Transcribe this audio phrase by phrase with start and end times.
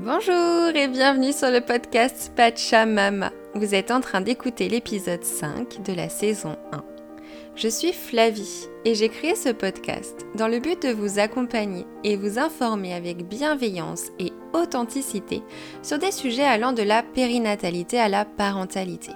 [0.00, 3.32] Bonjour et bienvenue sur le podcast Pachamama.
[3.56, 6.84] Vous êtes en train d'écouter l'épisode 5 de la saison 1.
[7.56, 12.14] Je suis Flavie et j'ai créé ce podcast dans le but de vous accompagner et
[12.14, 15.42] vous informer avec bienveillance et authenticité
[15.82, 19.10] sur des sujets allant de la périnatalité à la parentalité.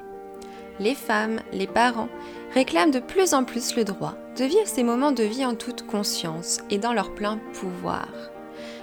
[0.81, 2.09] Les femmes, les parents
[2.55, 5.87] réclament de plus en plus le droit de vivre ces moments de vie en toute
[5.87, 8.09] conscience et dans leur plein pouvoir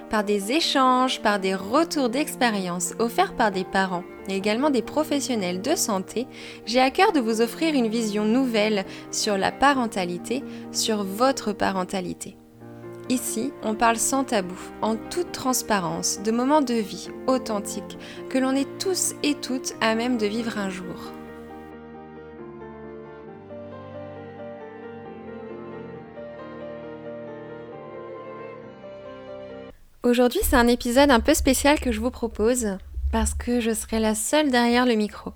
[0.10, 5.62] par des échanges, par des retours d'expérience offerts par des parents et également des professionnels
[5.62, 6.28] de santé,
[6.66, 12.36] j'ai à cœur de vous offrir une vision nouvelle sur la parentalité, sur votre parentalité.
[13.10, 17.98] Ici, on parle sans tabou, en toute transparence, de moments de vie authentiques
[18.30, 21.14] que l'on est tous et toutes à même de vivre un jour.
[30.10, 32.80] Aujourd'hui, c'est un épisode un peu spécial que je vous propose
[33.12, 35.34] parce que je serai la seule derrière le micro.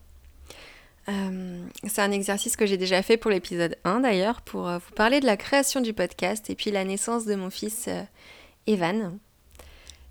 [1.10, 4.96] Euh, c'est un exercice que j'ai déjà fait pour l'épisode 1 d'ailleurs, pour euh, vous
[4.96, 8.02] parler de la création du podcast et puis la naissance de mon fils euh,
[8.66, 9.20] Evan.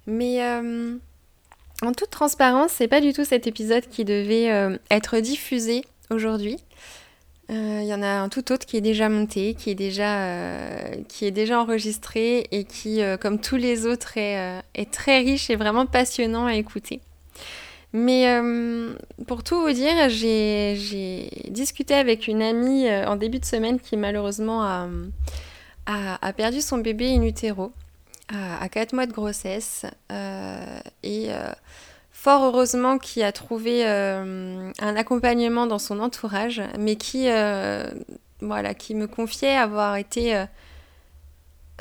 [0.07, 6.59] Mais en toute transparence, c'est pas du tout cet épisode qui devait être diffusé aujourd'hui.
[7.53, 10.27] Il y en a un tout autre qui est déjà monté, qui est déjà,
[11.09, 15.85] qui est déjà enregistré et qui, comme tous les autres, est, très riche et vraiment
[15.85, 17.01] passionnant à écouter.
[17.93, 18.95] Mais euh,
[19.27, 23.97] pour tout vous dire, j'ai discuté avec une amie euh, en début de semaine qui
[23.99, 24.89] malheureusement a,
[25.87, 27.73] a, perdu son bébé in utero
[28.29, 29.85] à, 4 mois de grossesse.
[30.11, 31.29] Euh, et
[32.23, 37.27] fort heureusement qui a trouvé un accompagnement dans son entourage, mais qui,
[38.41, 40.47] voilà, qui me confiait avoir été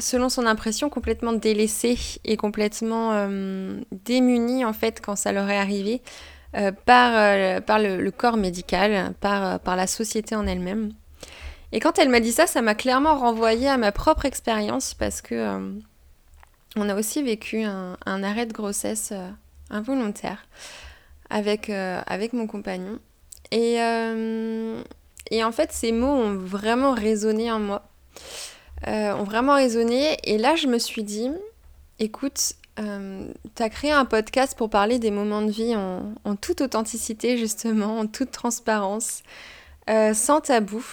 [0.02, 5.58] selon son impression, complètement délaissée et complètement euh, démunie en fait quand ça leur est
[5.58, 6.02] arrivé
[6.58, 10.92] euh, par, euh, par le, corps médical, par, par la société en elle-même.
[11.72, 15.22] Et quand elle m'a dit ça, ça m'a clairement renvoyé à ma propre expérience parce
[15.22, 15.82] que
[16.76, 19.14] on a aussi vécu un, arrêt de grossesse
[19.72, 20.46] involontaire
[21.30, 23.00] avec, avec mon compagnon.
[23.52, 23.76] Et,
[25.32, 27.92] et en fait, ces mots ont vraiment résonné en moi.
[28.88, 30.18] Euh, ont vraiment résonné.
[30.24, 31.30] Et là, je me suis dit,
[32.00, 36.62] écoute, euh, tu as créé un podcast pour parler des moments de vie en, toute
[36.62, 39.22] authenticité, justement, en toute transparence,
[39.90, 40.84] euh, sans tabou.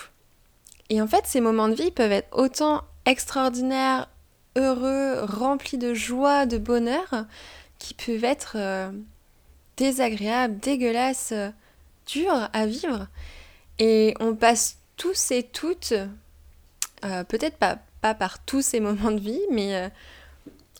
[0.90, 4.08] Et en fait, ces moments de vie peuvent être autant extraordinaires,
[4.56, 7.24] heureux, remplis de joie, de bonheur,
[7.78, 8.56] qui peuvent être
[9.76, 11.32] désagréables, dégueulasses,
[12.06, 13.06] durs à vivre.
[13.78, 15.94] Et on passe tous et toutes
[17.04, 19.88] euh, peut-être pas, pas par tous ces moments de vie, mais euh,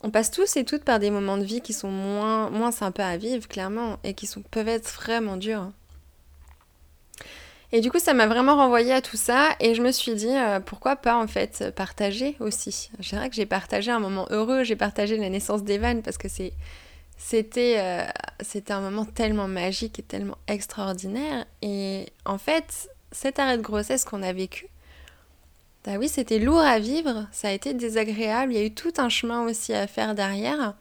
[0.03, 3.07] on passe tous et toutes par des moments de vie qui sont moins, moins sympas
[3.07, 5.71] à vivre, clairement, et qui peuvent être vraiment durs.
[7.71, 10.35] Et du coup, ça m'a vraiment renvoyé à tout ça, et je me suis dit,
[10.35, 12.91] euh, pourquoi pas en fait partager aussi.
[12.99, 16.29] Je dirais que j'ai partagé un moment heureux, j'ai partagé la naissance d'Evan, parce que
[16.29, 16.55] c'est,
[17.19, 18.07] c'était,
[18.41, 21.45] c'était un moment tellement magique et tellement extraordinaire.
[21.61, 24.69] Et en fait, cet arrêt de grossesse qu'on a vécu,
[25.89, 29.09] bah c'était lourd à vivre, ça a été désagréable, il y a eu tout un
[29.09, 30.75] chemin aussi à faire derrière,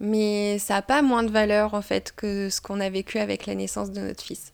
[0.00, 3.46] mais ça n'a pas moins de valeur en fait que ce qu'on a vécu avec
[3.46, 4.52] la naissance de notre fils.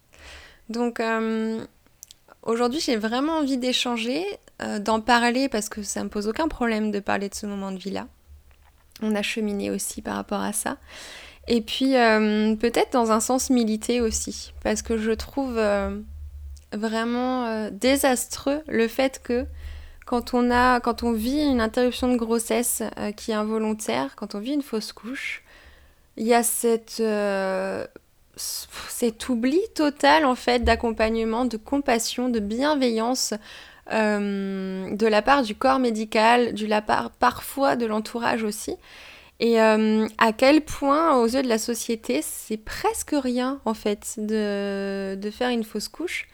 [0.69, 1.65] Donc euh,
[2.42, 4.27] aujourd'hui j'ai vraiment envie d'échanger,
[4.60, 7.72] euh, d'en parler parce que ça me pose aucun problème de parler de ce moment
[7.72, 8.06] de vie-là.
[9.03, 10.77] On a cheminé aussi par rapport à ça.
[11.49, 15.61] Et puis euh, peut-être dans un sens milité aussi, parce que je trouve
[16.72, 19.47] vraiment désastreux le fait que
[20.10, 24.34] quand on, a, quand on vit une interruption de grossesse euh, qui est involontaire, quand
[24.34, 25.44] on vit une fausse couche,
[26.16, 26.43] il y a
[26.99, 27.87] euh,
[28.37, 33.37] cet oubli total en fait d'accompagnement, de compassion, de bienveillance euh,
[33.91, 38.77] de la part du corps médical, de la part parfois de l'entourage aussi.
[39.41, 45.15] Et à quel point, aux yeux de la société, c'est presque rien en fait de,
[45.15, 46.28] de faire une fausse couche.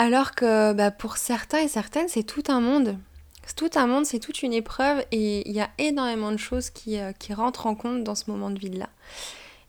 [0.00, 2.96] Alors que bah, pour certains et certaines, c'est tout un monde.
[3.44, 6.70] C'est tout un monde, c'est toute une épreuve et il y a énormément de choses
[6.70, 8.88] qui, euh, qui, rentrent en compte dans ce moment de vie-là.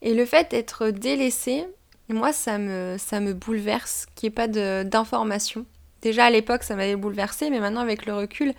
[0.01, 1.65] Et le fait d'être délaissé,
[2.07, 4.47] moi, ça me, ça me bouleverse qu'il n'y ait pas
[4.83, 5.65] d'informations.
[6.01, 8.53] Déjà à l'époque, ça m'avait bouleversé, mais maintenant, avec le recul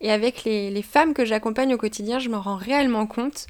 [0.00, 3.46] et avec les, femmes que j'accompagne au quotidien, je m'en rends réellement compte.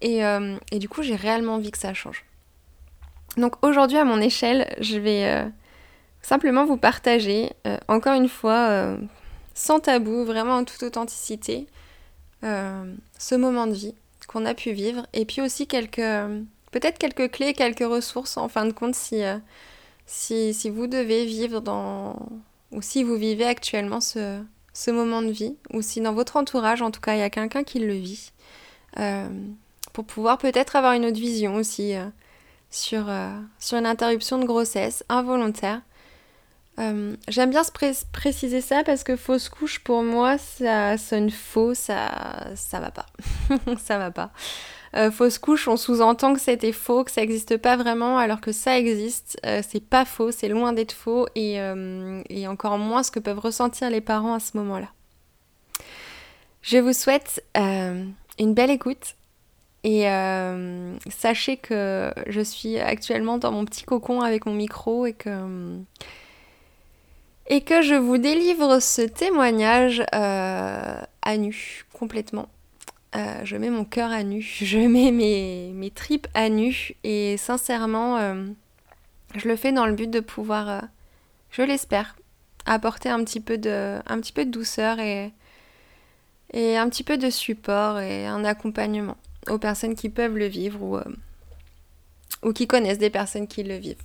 [0.00, 2.24] Et, euh, et, du coup, j'ai réellement envie que ça change.
[3.36, 5.24] Donc aujourd'hui, à mon échelle, je vais.
[5.26, 5.48] Euh,
[6.22, 8.96] simplement vous partager, euh, encore une fois,
[9.52, 11.66] sans tabou, vraiment en toute authenticité,
[12.42, 13.94] ce moment de vie
[14.26, 15.96] qu'on a pu vivre, et puis aussi quelques,
[16.70, 19.20] peut-être quelques clés, quelques ressources en fin de compte si,
[20.06, 22.16] si, si vous devez vivre dans,
[22.72, 24.42] ou si vous vivez actuellement ce,
[24.74, 27.30] ce moment de vie, ou si dans votre entourage, en tout cas, il y a
[27.30, 28.32] quelqu'un qui le vit,
[28.98, 29.28] euh,
[29.92, 32.04] pour pouvoir peut-être avoir une autre vision aussi euh,
[32.70, 35.80] sur, euh, sur une interruption de grossesse involontaire.
[37.28, 37.62] J'aime bien
[38.12, 43.06] préciser ça parce que fausse couche, pour moi, ça sonne faux, ça, ça va pas.
[43.78, 44.32] ça va pas.
[44.96, 48.52] Euh, fausse couche, on sous-entend que c'était faux, que ça n'existe pas vraiment, alors que
[48.52, 49.38] ça existe.
[49.44, 53.40] Euh, c'est pas faux, c'est loin d'être faux, euh, et, encore moins ce que peuvent
[53.40, 54.88] ressentir les parents à ce moment-là.
[56.62, 59.16] Je vous souhaite une belle écoute.
[59.86, 60.06] Et
[61.10, 65.78] sachez que je suis actuellement dans mon petit cocon avec mon micro et que,
[67.48, 72.48] et que je vous délivre ce témoignage à nu complètement.
[73.16, 78.18] Euh, je mets mon cœur à nu, je mets mes, tripes à nu et sincèrement,
[78.18, 78.46] euh,
[79.36, 80.80] je le fais dans le but de pouvoir, euh,
[81.50, 82.16] je l'espère,
[82.66, 84.00] apporter un petit peu de,
[84.44, 85.32] douceur et,
[86.54, 89.16] un petit peu de support et un accompagnement
[89.48, 91.04] aux personnes qui peuvent le vivre
[92.42, 94.02] ou qui connaissent des personnes qui le vivent.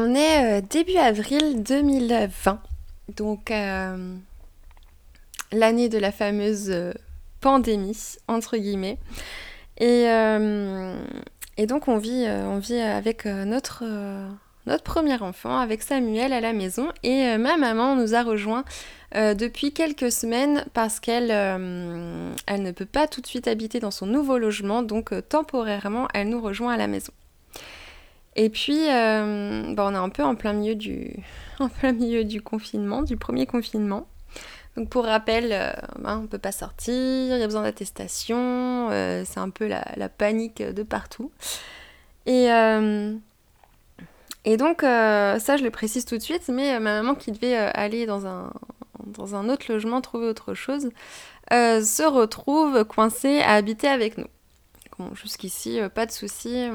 [0.00, 2.60] On est euh, début avril 2020,
[3.16, 4.14] donc euh,
[5.50, 6.92] l'année de la fameuse euh,
[7.40, 8.98] pandémie, entre guillemets.
[9.80, 10.04] Et,
[11.66, 13.82] donc on vit, on vit avec notre,
[14.66, 16.92] notre premier enfant, avec Samuel à la maison.
[17.02, 18.64] Et ma maman nous a rejoints
[19.14, 24.06] depuis quelques semaines parce qu'elle elle ne peut pas tout de suite habiter dans son
[24.06, 27.12] nouveau logement, donc temporairement elle nous rejoint à la maison.
[28.38, 31.16] Et puis, euh, bah, on est un peu en plein, milieu du,
[31.58, 34.06] en plein milieu du confinement, du premier confinement.
[34.76, 38.90] Donc pour rappel, euh, bah, on ne peut pas sortir, il y a besoin d'attestation,
[38.92, 41.32] euh, c'est un peu la, panique de partout.
[42.26, 42.46] Et,
[44.56, 48.24] donc, ça je le précise tout de suite, mais ma maman qui devait aller dans
[48.26, 50.90] un autre logement, trouver autre chose,
[51.50, 54.28] se retrouve coincée à habiter avec nous
[55.14, 56.68] jusqu'ici, euh, pas de souci,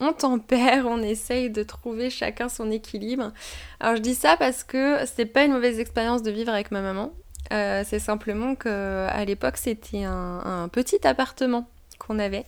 [0.00, 3.32] on, tempère, on essaye de trouver chacun son équilibre.
[3.80, 6.80] Alors je dis ça parce que c'est pas une mauvaise expérience de vivre avec ma
[6.80, 7.12] maman.
[7.52, 11.68] Euh, c'est simplement que à l'époque c'était un, petit appartement
[11.98, 12.44] qu'on avait.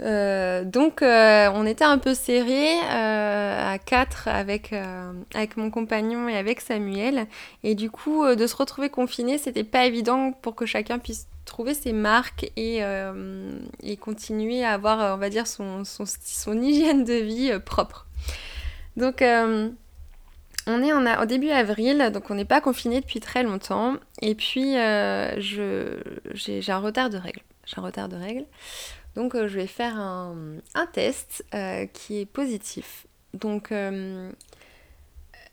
[0.00, 4.74] Euh, donc on était un peu serrés à quatre avec,
[5.34, 7.26] avec mon compagnon et avec Samuel.
[7.62, 11.72] Et du coup, de se retrouver confiné, c'était pas évident pour que chacun puisse trouver
[11.72, 16.60] ses marques et, euh, et, continuer à avoir, euh, on va dire, son, son, son
[16.60, 18.06] hygiène de vie euh, propre.
[18.98, 23.94] Donc, on est en, au début avril, donc on n'est pas confiné depuis très longtemps.
[24.20, 27.42] Et puis, j'ai un retard de règles.
[27.66, 28.46] J'ai un retard de règles.
[29.16, 30.36] Donc, je vais faire un,
[30.92, 31.44] test
[31.92, 33.06] qui est positif.
[33.34, 33.72] Donc,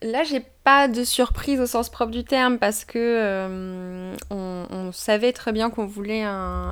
[0.03, 5.31] Là, j'ai pas de surprise au sens propre du terme parce que euh, on, savait
[5.31, 6.25] très bien qu'on voulait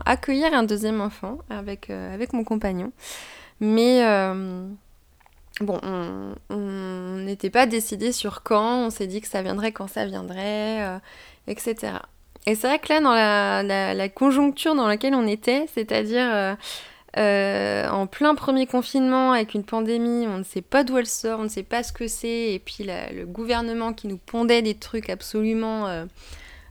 [0.06, 2.92] accueillir un deuxième enfant avec, euh, avec mon compagnon.
[3.62, 4.68] Mais euh,
[5.62, 5.80] bon,
[6.50, 11.00] on n'était pas décidé sur quand, on s'est dit que ça viendrait quand ça viendrait,
[11.48, 11.94] etc.
[12.48, 16.58] Et c'est vrai que là, dans la, conjoncture dans laquelle on était, c'est-à-dire
[17.18, 21.40] euh, en plein premier confinement avec une pandémie, on ne sait pas d'où elle sort,
[21.40, 24.76] on ne sait pas ce que c'est, et puis le gouvernement qui nous pondait des
[24.76, 26.06] trucs absolument euh,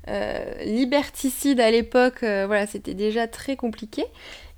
[0.09, 4.05] euh, liberticides à l'époque, voilà, c'était déjà très compliqué.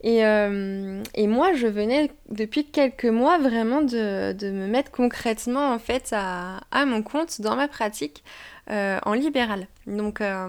[0.05, 5.79] Et, et, moi, je venais depuis quelques mois vraiment de, de me mettre concrètement en
[5.79, 8.25] fait à, à, mon compte dans ma pratique
[8.69, 9.69] en libéral.
[9.87, 10.49] Donc euh,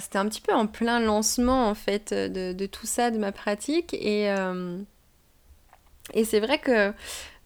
[0.00, 3.94] c'était un petit peu en plein lancement en fait de, tout ça, de ma pratique.
[3.94, 4.78] Et, euh,
[6.14, 6.92] et c'est vrai que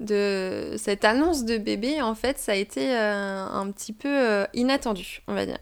[0.01, 5.23] de cette annonce de bébé, en fait, ça a été euh, un petit peu inattendu,
[5.29, 5.59] on va dire.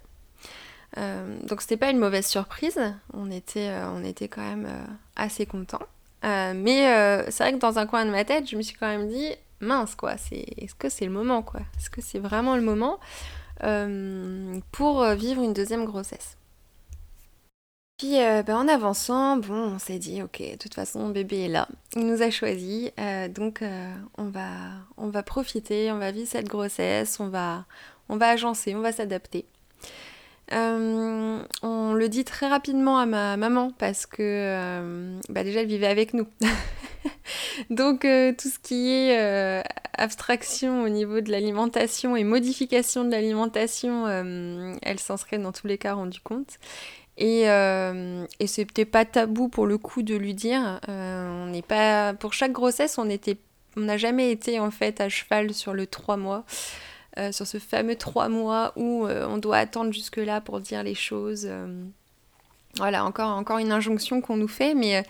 [0.97, 2.81] donc c'était pas une mauvaise surprise,
[3.13, 4.69] on était, on était quand même
[5.17, 5.87] assez contents.
[6.23, 9.09] mais c'est vrai que dans un coin de ma tête, je me suis quand même
[9.09, 11.61] dit, mince quoi, est-ce que c'est le moment quoi?
[11.79, 13.01] Est-ce que c'est vraiment le moment
[14.71, 16.38] pour vivre une deuxième grossesse?
[17.99, 21.69] Puis ben, en avançant, bon, on s'est dit, ok, de toute façon, bébé est là,
[21.97, 22.93] il nous a choisi,
[23.35, 23.63] donc
[24.17, 24.47] on, va,
[24.97, 27.65] on va profiter, on va vivre cette grossesse, on va,
[28.09, 29.47] on va agencer, on va s'adapter.
[30.53, 35.67] Euh, on le dit très rapidement à ma maman parce que euh, bah, déjà elle
[35.67, 36.27] vivait avec nous.
[37.71, 39.63] Donc euh, tout ce qui est
[39.95, 44.07] abstraction au niveau de l'alimentation et modification de l'alimentation,
[44.83, 46.59] elle s'en serait dans tous les cas rendu compte.
[47.21, 50.81] Et, et c'était pas tabou pour le coup de lui dire.
[50.87, 53.37] on n'est pas pour chaque grossesse, on était,
[53.77, 56.45] on n'a jamais été en fait à cheval sur le 3 mois.
[57.19, 60.95] Euh, sur ce fameux trois mois où euh, on doit attendre jusque-là pour dire les
[60.95, 61.47] choses.
[61.51, 61.85] Euh.
[62.77, 65.03] voilà, encore, encore une injonction qu'on nous fait, mais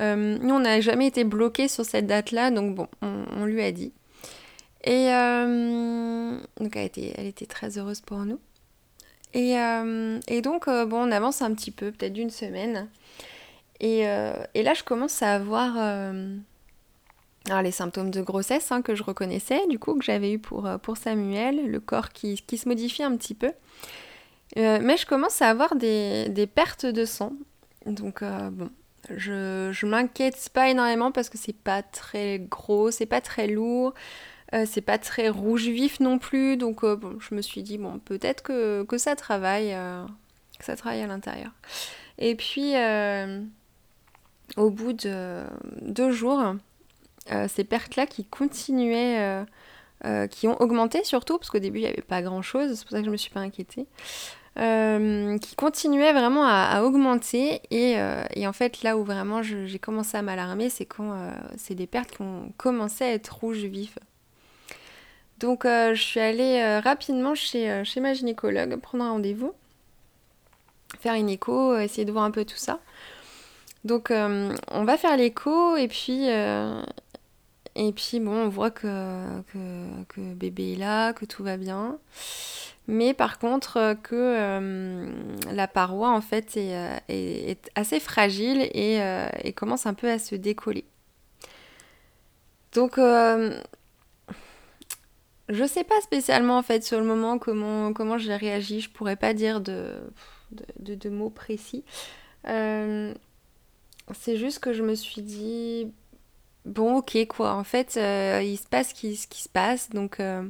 [0.00, 3.92] nous, on n'a jamais été bloqués sur cette date-là, donc bon, on, lui a dit.
[4.82, 5.06] Et
[6.58, 8.40] donc, elle était, elle était très heureuse pour nous.
[9.34, 9.54] Et,
[10.28, 12.88] et donc, bon, on avance un petit peu, peut-être d'une semaine.
[13.80, 15.76] Et, et, là, je commence à avoir
[17.62, 20.78] les symptômes de grossesse hein, que je reconnaissais, du coup, que j'avais eu pour, euh,
[20.78, 23.52] pour Samuel, le corps qui, se modifie un petit peu.
[24.58, 27.32] Euh, mais je commence à avoir des, des pertes de sang.
[27.86, 28.70] Donc euh, bon,
[29.10, 33.94] je, je m'inquiète pas énormément parce que c'est pas très gros, c'est pas très lourd,
[34.66, 36.56] c'est pas très rouge vif non plus.
[36.56, 39.76] Donc bon, je me suis dit, bon, peut-être que, que, ça travaille,
[40.58, 41.52] que ça travaille à l'intérieur.
[42.18, 42.74] Et puis,
[44.56, 45.42] au bout de
[45.80, 46.54] deux jours,
[47.30, 49.44] euh, ces pertes-là qui continuaient, euh,
[50.04, 52.90] euh, qui ont augmenté surtout, parce qu'au début il n'y avait pas grand-chose, c'est pour
[52.90, 53.86] ça que je ne me suis pas inquiétée,
[54.56, 57.60] qui continuaient vraiment à, augmenter.
[57.70, 57.96] Et,
[58.46, 61.14] en fait, là où vraiment j'ai commencé à m'alarmer, c'est quand
[61.56, 63.98] c'est des pertes qui ont commencé à être rouges vives.
[65.42, 69.52] Donc je suis allée rapidement chez, chez ma gynécologue prendre un rendez-vous,
[71.00, 72.80] faire une écho, essayer de voir un peu tout ça.
[73.84, 76.28] Donc on va faire l'écho et puis
[77.74, 79.42] et puis bon, on voit que,
[80.08, 81.98] que, bébé est là, que tout va bien.
[82.88, 85.06] Mais par contre, que euh,
[85.50, 90.18] la paroi en fait est, euh, assez fragile et, euh, et, commence un peu à
[90.18, 90.84] se décoller.
[92.74, 92.98] Donc,
[95.52, 98.80] je sais pas spécialement en fait sur le moment comment, comment j'ai réagi.
[98.80, 99.94] Je pourrais pas dire de,
[100.80, 101.84] de, mots précis.
[102.44, 105.92] c'est juste que je me suis dit
[106.64, 107.54] bon, ok, quoi.
[107.54, 109.90] En fait, euh, il se passe ce qui, se passe.
[109.90, 110.42] Donc, euh,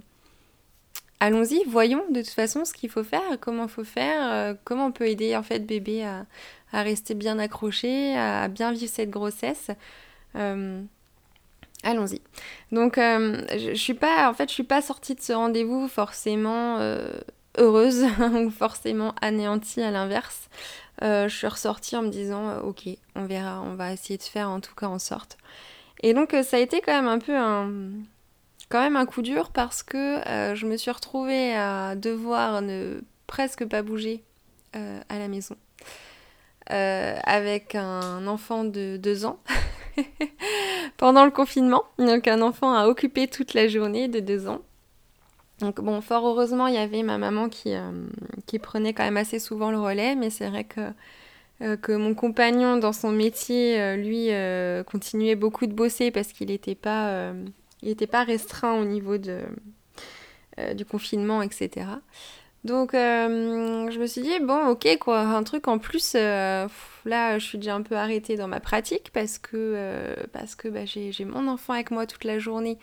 [1.20, 4.92] allons-y, voyons de toute façon ce qu'il faut faire, comment faut faire, euh, comment on
[4.92, 6.26] peut aider en fait bébé à,
[6.72, 9.70] rester bien accroché, à bien vivre cette grossesse.
[11.82, 12.20] Allons-y.
[12.70, 16.78] Donc, je, je, suis pas, en fait, je suis pas sortie de ce rendez-vous forcément
[17.58, 20.48] heureuse ou forcément anéantie à l'inverse.
[21.00, 24.60] je suis ressortie en me disant, ok, on verra, on va essayer de faire en
[24.60, 25.36] tout cas en sorte.
[26.02, 27.70] Et donc euh, ça a été quand même un peu un,
[28.68, 33.00] quand même un coup dur parce que euh, je me suis retrouvée à devoir ne
[33.26, 34.22] presque pas bouger
[34.76, 35.56] euh, à la maison.
[36.66, 39.38] avec un enfant de deux ans
[40.96, 41.84] pendant le confinement.
[41.98, 44.60] Donc un enfant à occuper toute la journée de deux ans.
[45.60, 47.74] Donc bon, fort heureusement, il y avait ma maman qui,
[48.46, 50.80] qui prenait quand même assez souvent le relais, mais c'est vrai que
[51.62, 56.32] euh, que mon compagnon dans son métier, euh, lui, euh, continuait beaucoup de bosser parce
[56.32, 57.32] qu'il n'était pas,
[58.10, 59.42] pas restreint au niveau de,
[60.74, 61.86] du confinement, etc.
[62.64, 67.58] Donc je me suis dit, bon, ok, quoi, un truc en plus, là, je suis
[67.58, 71.72] déjà un peu arrêtée dans ma pratique parce que, parce que bah, j'ai mon enfant
[71.72, 72.78] avec moi toute la journée.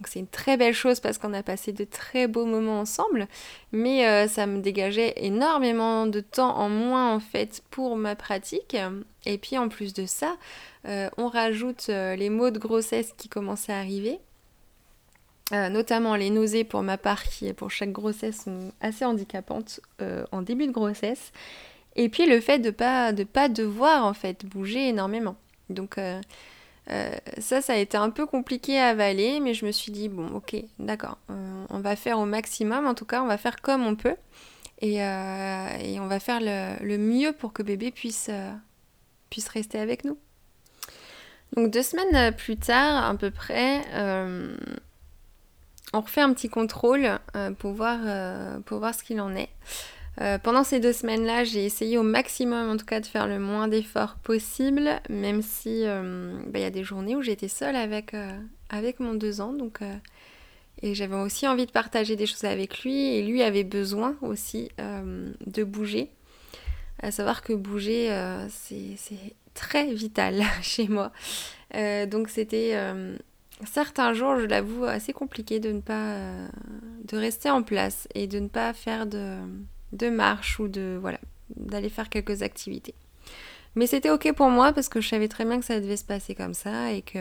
[0.00, 3.28] Donc c'est une très belle chose parce qu'on a passé de très beaux moments ensemble,
[3.70, 8.76] mais euh, ça me dégageait énormément de temps en moins en fait pour ma pratique.
[9.24, 10.36] Et puis en plus de ça,
[10.86, 14.18] euh, on rajoute euh, les maux de grossesse qui commençaient à arriver.
[15.52, 19.80] Notamment les nausées pour ma part qui pour chaque grossesse sont assez handicapantes
[20.32, 21.32] en début de grossesse.
[21.96, 25.36] Et puis le fait de pas de pas devoir en fait bouger énormément.
[25.68, 25.98] Donc
[26.90, 30.08] euh, ça, ça a été un peu compliqué à avaler, mais je me suis dit,
[30.08, 33.60] bon, ok, d'accord, euh, on va faire au maximum, en tout cas, on va faire
[33.62, 34.16] comme on peut,
[34.80, 38.30] et, euh, on va faire le, mieux pour que bébé puisse,
[39.30, 40.18] puisse rester avec nous.
[41.56, 43.82] Donc deux semaines plus tard, à peu près,
[45.94, 47.18] on refait un petit contrôle
[47.58, 47.98] pour, voir,
[48.64, 49.48] pour voir ce qu'il en est.
[50.20, 53.40] Euh, pendant ces deux semaines-là, j'ai essayé au maximum en tout cas de faire le
[53.40, 57.74] moins d'efforts possible, même si euh, bah, il y a des journées où j'étais seule
[57.74, 59.52] avec, euh, avec mon deux ans.
[59.52, 59.80] Donc,
[60.82, 64.70] et j'avais aussi envie de partager des choses avec lui et lui avait besoin aussi
[64.78, 66.10] de bouger.
[67.02, 68.10] À savoir que bouger,
[68.48, 71.10] c'est très vital chez moi.
[72.06, 72.76] donc c'était
[73.64, 76.18] certains jours, je l'avoue, assez compliqué de ne pas
[77.04, 79.38] de rester en place et de ne pas faire de,
[79.92, 81.18] de marche ou de voilà
[81.50, 82.94] d'aller faire quelques activités.
[83.74, 86.04] Mais c'était ok pour moi parce que je savais très bien que ça devait se
[86.04, 87.18] passer comme ça et que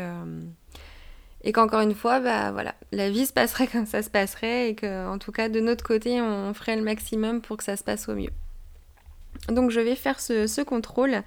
[1.46, 4.76] et qu'encore une fois, bah voilà, la vie se passerait comme ça se passerait et
[4.76, 7.84] que en tout cas de notre côté, on ferait le maximum pour que ça se
[7.84, 8.32] passe au mieux.
[9.50, 11.22] Donc je vais faire ce, contrôle.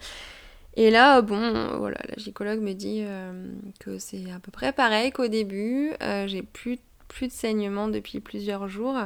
[0.76, 3.48] Et là, bon, voilà, la gynécologue me dit euh,
[3.80, 5.92] que c'est à peu près pareil qu'au début.
[6.02, 6.78] Euh, j'ai plus,
[7.22, 8.96] de saignement depuis plusieurs jours.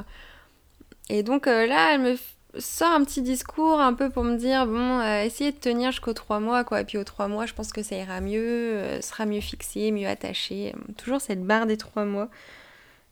[1.08, 2.16] Et donc euh, là, elle me
[2.58, 6.12] sort un petit discours un peu pour me dire bon, euh, essayez de tenir jusqu'aux
[6.12, 6.80] trois mois, quoi.
[6.80, 9.90] Et puis aux trois mois, je pense que ça ira mieux, euh, sera mieux fixé,
[9.92, 10.74] mieux attaché.
[10.96, 12.28] Toujours cette barre des trois mois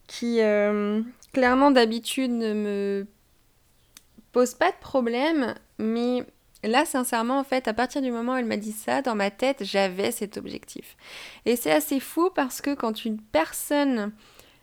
[0.06, 3.06] qui, euh, clairement, d'habitude, ne me
[4.32, 6.24] pose pas de problème, mais
[6.62, 9.30] là, sincèrement, en fait, à partir du moment où elle m'a dit ça, dans ma
[9.30, 10.96] tête, j'avais cet objectif.
[11.46, 14.12] Et c'est assez fou parce que quand une personne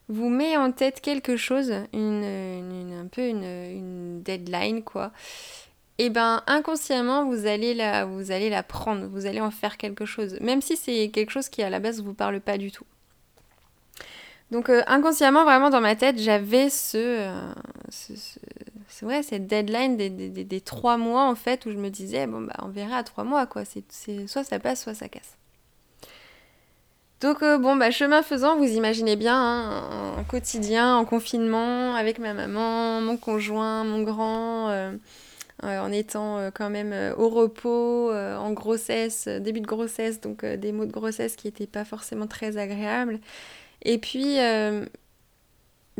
[0.07, 5.11] vous met en tête quelque chose, une, un peu une, deadline quoi,
[5.97, 9.77] et eh ben inconsciemment vous allez la vous allez la prendre, vous allez en faire
[9.77, 12.71] quelque chose, même si c'est quelque chose qui à la base vous parle pas du
[12.71, 12.85] tout.
[14.51, 17.53] Donc euh, inconsciemment vraiment dans ma tête j'avais ce, euh,
[17.89, 18.13] ce,
[18.87, 22.69] cette deadline des, des, trois mois en fait où je me disais bon bah on
[22.69, 23.83] verra à trois mois quoi, c'est
[24.27, 25.37] soit ça passe soit ça casse.
[27.21, 32.19] Donc euh, bon, bah, chemin faisant, vous imaginez bien, hein, un quotidien en confinement avec
[32.19, 34.91] ma maman, mon conjoint, mon grand, euh,
[35.63, 40.85] euh, en étant quand même au repos, en grossesse, début de grossesse, donc des mots
[40.85, 43.19] de grossesse qui n'étaient pas forcément très agréables.
[43.81, 44.37] Et puis,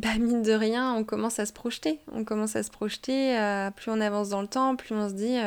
[0.02, 2.00] bah, mine de rien, on commence à se projeter.
[2.12, 3.38] On commence à se projeter,
[3.75, 5.38] plus on avance dans le temps, plus on se dit,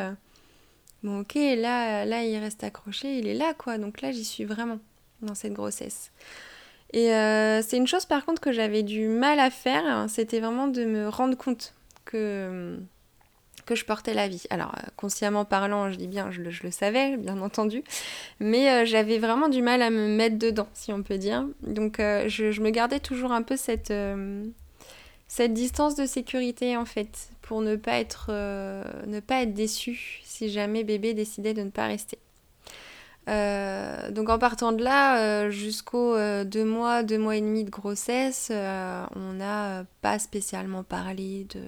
[1.03, 4.45] bon ok, là, là il reste accroché, il est là quoi, donc là j'y suis
[4.45, 4.79] vraiment
[5.21, 6.11] dans cette grossesse.
[6.91, 10.67] Et euh, c'est une chose par contre que j'avais du mal à faire, c'était vraiment
[10.67, 11.73] de me rendre compte
[12.05, 12.79] que,
[13.65, 14.43] que je portais la vie.
[14.49, 17.83] Alors euh, consciemment parlant, je dis bien, je le, savais, bien entendu,
[18.39, 21.45] mais euh, j'avais vraiment du mal à me mettre dedans, si on peut dire.
[21.61, 23.93] Donc je, me gardais toujours un peu cette,
[25.27, 30.49] cette distance de sécurité en fait, pour ne pas être, ne pas être déçue si
[30.49, 32.19] jamais bébé décidait de ne pas rester.
[33.29, 37.63] Euh, donc en partant de là, euh, jusqu'aux euh, deux mois, deux mois et demi
[37.63, 41.61] de grossesse, on n'a pas spécialement parlé de,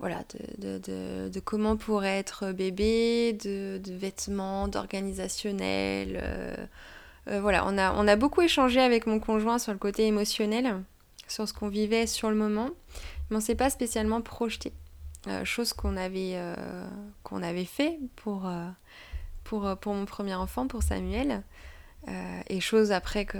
[0.00, 0.24] voilà,
[0.58, 6.68] de, comment pourrait être bébé, de, vêtements, d'organisationnel.
[7.26, 10.82] voilà, on a, on a beaucoup échangé avec mon conjoint sur le côté émotionnel,
[11.28, 12.70] sur ce qu'on vivait sur le moment,
[13.28, 14.72] mais on s'est pas spécialement projeté.
[15.44, 16.40] chose qu'on avait,
[17.22, 18.48] qu'on avait fait pour
[19.52, 21.42] euh, pour, mon premier enfant, pour Samuel.
[22.08, 23.38] Euh, et chose après que,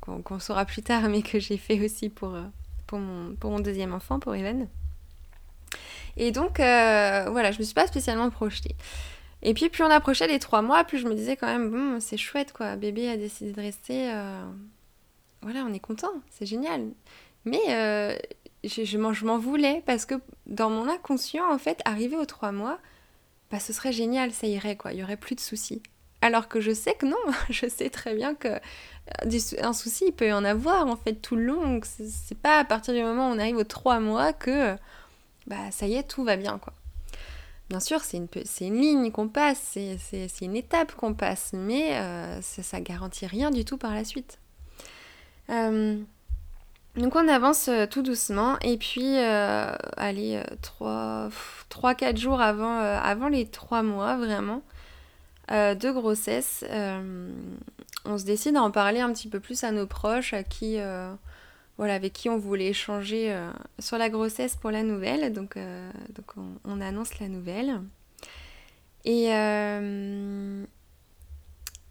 [0.00, 2.44] qu'on, saura plus tard, mais que j'ai fait aussi pour, euh,
[2.86, 4.68] pour, mon, pour mon deuxième enfant, pour Evan.
[6.16, 8.74] Et donc, voilà, je me suis pas spécialement projetée.
[9.42, 12.16] Et puis, plus on approchait les trois mois, plus je me disais quand même, c'est
[12.16, 12.76] chouette, quoi.
[12.76, 14.10] Bébé a décidé de rester.
[15.42, 16.88] Voilà, on est content, c'est génial.
[17.44, 17.58] Mais
[18.64, 20.14] je, je m'en voulais parce que
[20.46, 22.78] dans mon inconscient, en fait, arrivé aux trois mois,
[23.50, 25.82] bah, ce serait génial, ça irait quoi, il y aurait plus de soucis.
[26.22, 27.16] Alors que je sais que non,
[27.50, 31.14] je sais très bien que euh, un souci, il peut y en avoir en fait
[31.14, 31.80] tout le long.
[31.82, 34.76] C'est pas à partir du moment où on arrive aux trois mois que
[35.46, 36.72] bah ça y est, tout va bien quoi.
[37.68, 38.28] Bien sûr, c'est une,
[38.60, 43.50] une ligne qu'on passe, c'est une étape qu'on passe, mais euh, ça, ça garantit rien
[43.50, 44.38] du tout par la suite.
[45.50, 45.98] Euh,
[46.96, 53.46] donc on avance euh, tout doucement et puis allez 3-4 euh, jours avant, avant les
[53.46, 54.62] 3 mois vraiment
[55.48, 56.64] de grossesse,
[58.04, 60.78] on se décide à en parler un petit peu plus à nos proches, à qui
[61.78, 63.36] voilà, avec qui on voulait échanger
[63.78, 65.32] sur la grossesse pour la nouvelle.
[65.32, 65.58] Donc,
[66.14, 66.34] donc
[66.64, 67.82] on, annonce la nouvelle.
[69.04, 69.26] Et,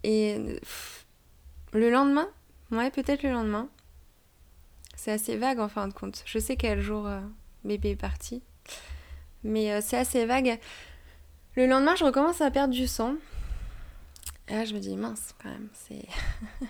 [0.02, 0.58] et
[1.72, 2.28] le lendemain,
[2.70, 3.68] ouais peut-être le lendemain,
[4.96, 6.22] c'est assez vague en fin de compte.
[6.26, 7.20] Je sais quel jour euh,
[7.64, 8.42] bébé est parti.
[9.44, 10.58] Mais euh, c'est assez vague.
[11.54, 13.14] Le lendemain, je recommence à perdre du sang.
[14.48, 16.06] Et là, je me dis, mince, quand même, c'est.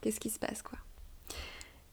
[0.00, 0.78] Qu'est-ce qui se passe, quoi?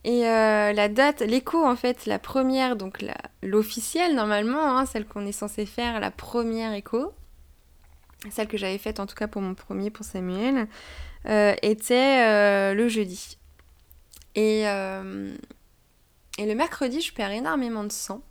[0.06, 3.04] Et euh, la date, l'écho, en fait, la première, donc
[3.42, 7.12] l'officielle, normalement, hein, celle qu'on est censé faire, la première écho,
[8.30, 10.68] celle que j'avais faite en tout cas pour mon premier, pour Samuel,
[11.26, 13.38] était le jeudi.
[14.36, 15.34] Et, euh,
[16.38, 18.22] le mercredi, je perds énormément de sang.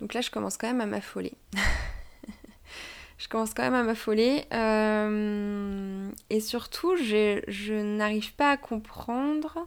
[0.00, 1.32] Donc là, je commence quand même à m'affoler.
[3.18, 4.44] je commence quand même à m'affoler.
[4.52, 9.66] Euh, et surtout, je n'arrive pas à comprendre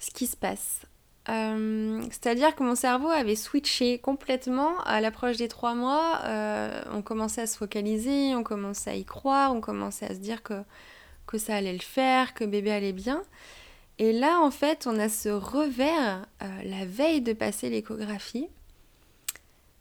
[0.00, 0.80] ce qui se passe.
[1.28, 6.20] Euh, c'est-à-dire que mon cerveau avait switché complètement à l'approche des trois mois.
[6.24, 10.18] Euh, on commençait à se focaliser, on commençait à y croire, on commençait à se
[10.18, 10.62] dire que,
[11.26, 13.22] que ça allait le faire, que bébé allait bien.
[13.98, 18.48] Et là, en fait, on a ce revers la veille de passer l'échographie.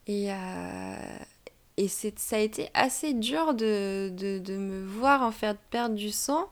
[0.08, 0.30] Et,
[1.78, 6.50] et ça a été assez dur de, de, me voir en faire perdre du sang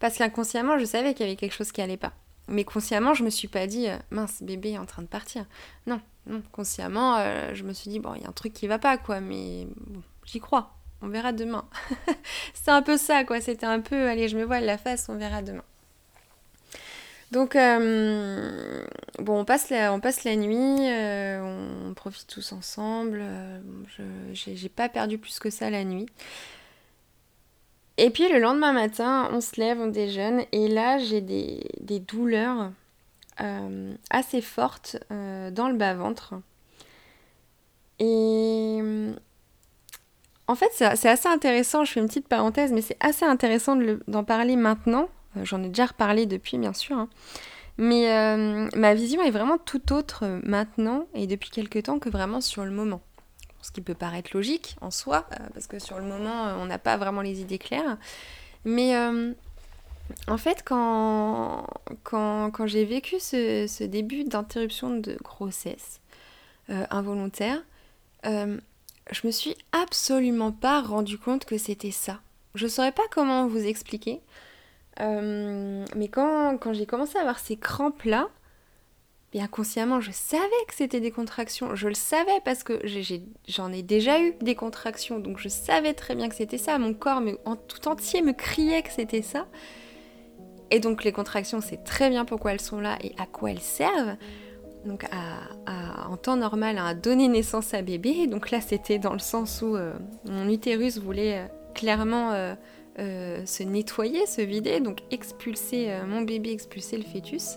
[0.00, 2.12] parce qu'inconsciemment, je savais qu'il y avait quelque chose qui allait pas.
[2.48, 5.44] Mais consciemment, je me suis pas dit, euh, mince, bébé est en train de partir.
[5.86, 8.66] Non, non, consciemment, euh, je me suis dit, bon, il y a un truc qui
[8.66, 11.68] va pas, quoi, mais bon, j'y crois, on verra demain.
[12.54, 15.16] C'est un peu ça, quoi, c'était un peu, allez, je me vois la face, on
[15.16, 15.64] verra demain.
[17.32, 18.86] Donc, euh,
[19.18, 23.22] bon, on passe, la, nuit, on profite tous ensemble.
[23.88, 26.06] Je j'ai pas perdu plus que ça la nuit.
[27.98, 32.70] Et puis le lendemain matin, on se lève, on déjeune, et là, j'ai des, douleurs
[34.10, 36.34] assez fortes dans le bas-ventre.
[37.98, 38.80] Et
[40.46, 44.24] en fait, c'est assez intéressant, je fais une petite parenthèse, mais c'est assez intéressant d'en
[44.24, 46.96] parler maintenant euh, j'en ai déjà reparlé depuis, bien sûr.
[46.96, 47.08] Hein.
[47.76, 52.08] Mais euh, ma vision est vraiment tout autre euh, maintenant et depuis quelques temps que
[52.08, 53.00] vraiment sur le moment.
[53.62, 56.96] Ce qui peut paraître logique en soi, parce que sur le moment, on n'a pas
[56.96, 57.98] vraiment les idées claires.
[58.64, 58.96] Mais
[60.26, 61.66] en fait, quand,
[62.04, 66.00] quand, quand j'ai vécu ce, ce début d'interruption de grossesse
[66.68, 67.62] involontaire,
[69.10, 72.20] je me suis absolument pas rendu compte que c'était ça.
[72.54, 74.20] Je ne saurais pas comment vous expliquer.
[75.00, 78.28] Euh, mais quand, j'ai commencé à avoir ces crampes-là,
[79.32, 81.74] bien inconsciemment, je savais que c'était des contractions.
[81.74, 82.80] Je le savais parce que
[83.46, 86.78] j'en ai, déjà eu des contractions, donc je savais très bien que c'était ça.
[86.78, 89.46] Mon corps en tout entier me criait que c'était ça.
[90.70, 93.60] Et donc les contractions, c'est très bien pourquoi elles sont là et à quoi elles
[93.60, 94.16] servent.
[94.84, 95.04] Donc
[96.08, 98.26] en temps normal à donner naissance à bébé.
[98.26, 99.92] Donc là, c'était dans le sens où euh,
[100.24, 102.32] mon utérus voulait euh, clairement
[102.98, 107.56] euh, se nettoyer, se vider, donc expulser mon bébé, expulser le fœtus.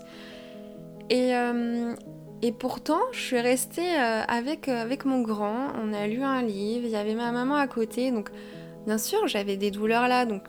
[1.12, 1.94] Et, euh,
[2.42, 6.92] et pourtant, je suis restée avec, avec mon grand, on a lu un livre, il
[6.92, 8.30] y avait ma maman à côté, donc
[8.88, 10.44] bien sûr j'avais des douleurs là, donc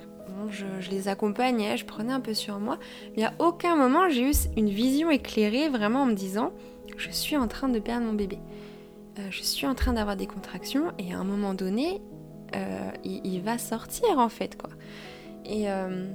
[0.48, 2.78] je, les accompagnais, je prenais un peu sur moi,
[3.16, 6.52] mais à aucun moment j'ai eu une vision éclairée vraiment en me disant
[6.96, 8.38] je suis en train de perdre mon bébé.
[9.30, 12.00] je suis en train d'avoir des contractions et à un moment donné,
[12.54, 14.56] euh, il, va sortir en fait.
[15.44, 16.06] Et, euh,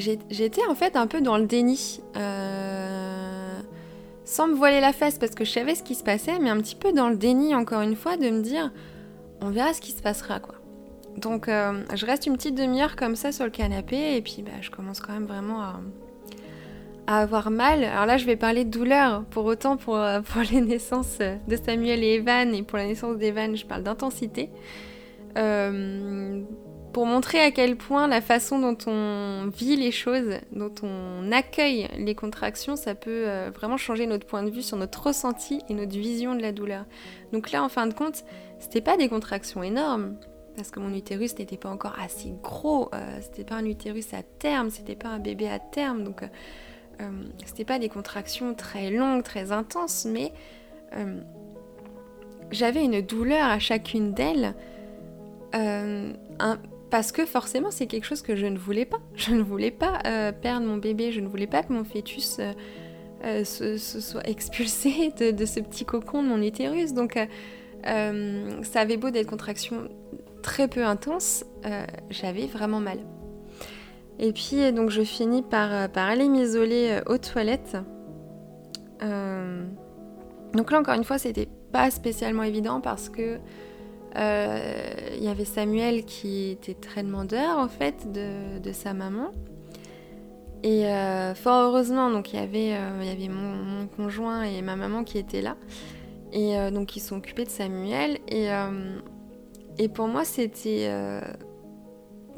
[0.00, 2.00] j'étais en fait un peu dans le déni.
[2.16, 3.60] Euh,
[4.24, 6.58] sans me voiler la face parce que je savais ce qui se passait, mais un
[6.60, 8.72] petit peu dans le déni encore une fois de me dire
[9.40, 10.54] on verra ce qui se passera quoi.
[11.18, 14.70] Donc je reste une petite demi-heure comme ça sur le canapé et puis bah, je
[14.70, 15.60] commence quand même vraiment
[17.06, 17.84] à, avoir mal.
[17.84, 22.02] Alors là je vais parler de douleur, pour autant pour, pour les naissances de Samuel
[22.02, 24.48] et Evan et pour la naissance d'Evan je parle d'intensité.
[25.36, 26.42] Euh,
[26.94, 31.88] pour montrer à quel point la façon dont on vit les choses, dont on accueille
[31.98, 35.74] les contractions, ça peut euh, vraiment changer notre point de vue sur notre ressenti et
[35.74, 36.84] notre vision de la douleur.
[37.32, 38.24] Donc là, en fin de compte,
[38.60, 40.16] c'était pas des contractions énormes,
[40.56, 44.22] parce que mon utérus n'était pas encore assez gros, euh, c'était pas un utérus à
[44.22, 46.22] terme, c'était pas un bébé à terme, donc
[47.44, 50.32] c'était pas des contractions très longues, très intenses, mais
[52.52, 54.54] j'avais une douleur à chacune d'elles
[55.54, 56.12] euh,
[56.94, 59.00] parce que forcément, c'est quelque chose que je ne voulais pas.
[59.16, 62.38] Je ne voulais pas euh, perdre mon bébé, je ne voulais pas que mon fœtus
[62.38, 66.94] euh, se, soit expulsé de, ce petit cocon de mon utérus.
[66.94, 67.18] Donc,
[67.82, 69.88] ça avait beau d'être contraction
[70.40, 71.44] très peu intense,
[72.10, 72.98] j'avais vraiment mal.
[74.20, 77.76] Et puis, donc, je finis par, par aller m'isoler aux toilettes.
[79.00, 83.40] donc là, encore une fois, c'était pas spécialement évident parce que
[84.14, 89.32] il euh, y avait Samuel qui était très demandeur en fait de, sa maman.
[90.62, 95.18] Et euh, fort heureusement, donc il y avait, euh, mon, conjoint et ma maman qui
[95.18, 95.56] étaient là.
[96.32, 98.18] Et donc ils sont occupés de Samuel.
[98.28, 100.90] Et, pour moi, c'était.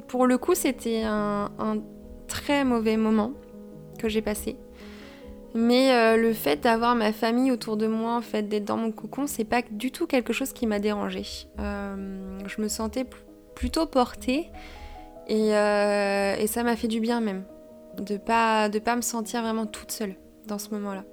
[0.09, 1.51] pour le coup, c'était un,
[2.27, 3.33] très mauvais moment
[3.99, 4.57] que j'ai passé.
[5.57, 8.93] Mais euh, le fait d'avoir ma famille autour de moi, en fait, d'être dans mon
[8.93, 11.49] cocon, c'est pas du tout quelque chose qui m'a dérangée.
[11.59, 13.07] Euh, je me sentais
[13.55, 14.51] plutôt portée
[15.31, 17.45] euh, et, ça m'a fait du bien même
[17.99, 20.17] de pas de pas me sentir vraiment toute seule
[20.47, 21.05] dans ce moment-là.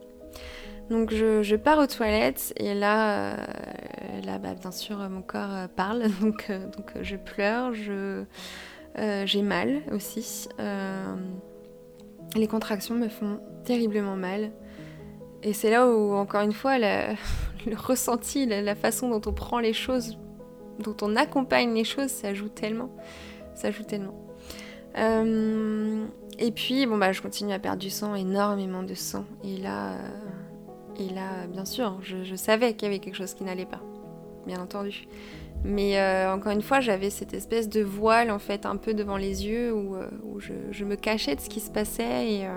[0.90, 3.38] Donc je, pars aux toilettes et là,
[4.26, 6.04] là bah, bien sûr, mon corps parle.
[6.22, 8.26] Donc, donc je pleure, je,
[9.26, 10.50] j'ai mal aussi.
[12.36, 14.52] Les contractions me font terriblement mal.
[15.42, 16.78] Et c'est là où, encore une fois,
[17.66, 20.18] le ressenti, la, façon dont on prend les choses,
[20.80, 22.90] dont on accompagne les choses, ça joue tellement.
[23.56, 24.20] Ça joue tellement.
[24.98, 26.06] Euh,
[26.40, 29.26] et puis, bon, bah, je continue à perdre du sang, énormément de sang.
[29.44, 29.98] Et là, euh,
[31.00, 33.82] et là bien sûr, je, savais qu'il y avait quelque chose qui n'allait pas,
[34.46, 35.08] bien entendu.
[35.64, 39.18] Mais euh, encore une fois, j'avais cette espèce de voile, en fait, un peu devant
[39.18, 42.30] les yeux, où, où je, me cachais de ce qui se passait.
[42.30, 42.48] Et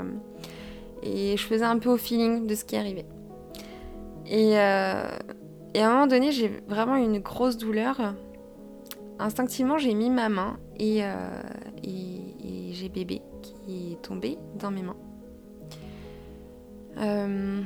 [1.03, 3.07] et je faisais un peu au feeling de ce qui arrivait.
[4.27, 5.09] Et, euh,
[5.75, 8.15] à un moment donné, j'ai vraiment une grosse douleur.
[9.19, 11.43] Instinctivement, j'ai mis ma main et, euh,
[11.83, 14.97] j'ai bébé qui est tombé dans mes mains.
[16.99, 17.63] Euh,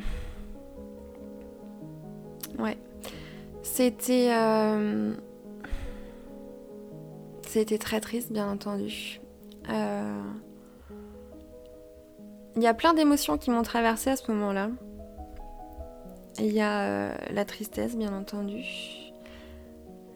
[2.58, 2.76] ouais.
[3.62, 4.30] C'était.
[7.46, 9.20] C'était très triste, bien entendu.
[12.56, 14.70] Il y a plein d'émotions qui m'ont traversée à ce moment-là.
[16.38, 18.64] Il y a euh, la tristesse, bien entendu.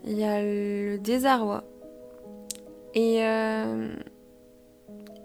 [0.05, 1.65] Il y a le désarroi.
[2.95, 3.95] Et, euh,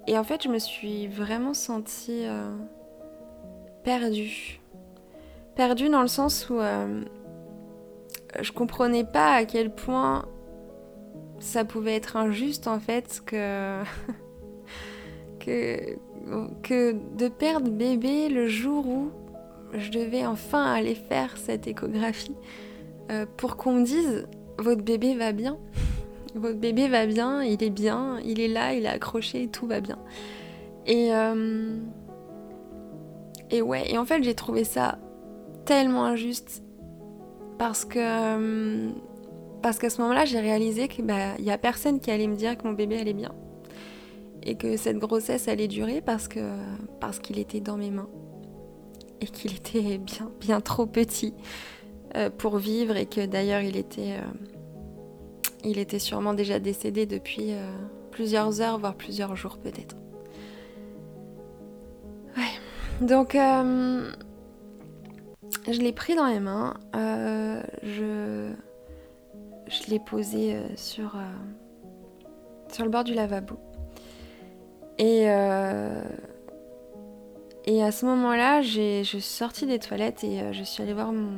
[0.08, 2.52] et en fait, je me suis vraiment sentie euh,
[3.84, 4.60] perdue.
[5.56, 6.60] Perdue dans le sens où
[8.42, 10.26] je comprenais pas à quel point
[11.40, 13.84] ça pouvait être injuste en fait que
[16.62, 19.12] que de perdre bébé le jour où
[19.74, 22.36] je devais enfin aller faire cette échographie
[23.12, 25.58] euh, pour qu'on me dise votre bébé va bien.
[26.36, 29.82] Votre bébé va bien, il est bien, il est là, il est accroché, tout va
[29.82, 29.98] bien.
[30.86, 31.76] Et, euh,
[33.50, 35.00] et ouais, et en fait j'ai trouvé ça
[35.66, 36.62] tellement injuste
[37.60, 38.90] parce que euh,
[39.62, 42.58] parce qu'à ce moment-là j'ai réalisé qu'il bah, y a personne qui allait me dire
[42.58, 43.36] que mon bébé allait bien
[44.42, 46.40] et que cette grossesse allait durer parce que
[47.00, 48.10] parce qu'il était dans mes mains
[49.22, 51.34] et qu'il était bien bien trop petit
[52.16, 54.32] euh, pour vivre et que d'ailleurs il était euh,
[55.64, 57.70] il était sûrement déjà décédé depuis euh,
[58.12, 59.98] plusieurs heures voire plusieurs jours peut-être.
[62.38, 63.06] Ouais.
[63.06, 63.36] Donc
[65.66, 68.52] je l'ai pris dans les mains, je
[69.68, 71.16] je l'ai posé sur
[72.72, 73.58] sur le bord du lavabo.
[74.98, 76.04] Et, euh,
[77.66, 81.14] et à ce moment-là, je suis sortie des toilettes et euh, je suis allée voir
[81.14, 81.32] mon,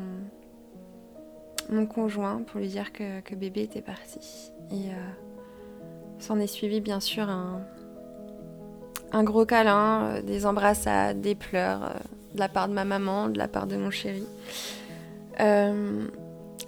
[1.69, 4.51] mon conjoint pour lui dire que, que bébé était parti.
[4.71, 7.61] Et euh, s'en est suivi bien sûr un,
[9.11, 11.93] un gros câlin, des embrassades, des pleurs
[12.33, 14.25] de la part de ma maman, de la part de mon chéri.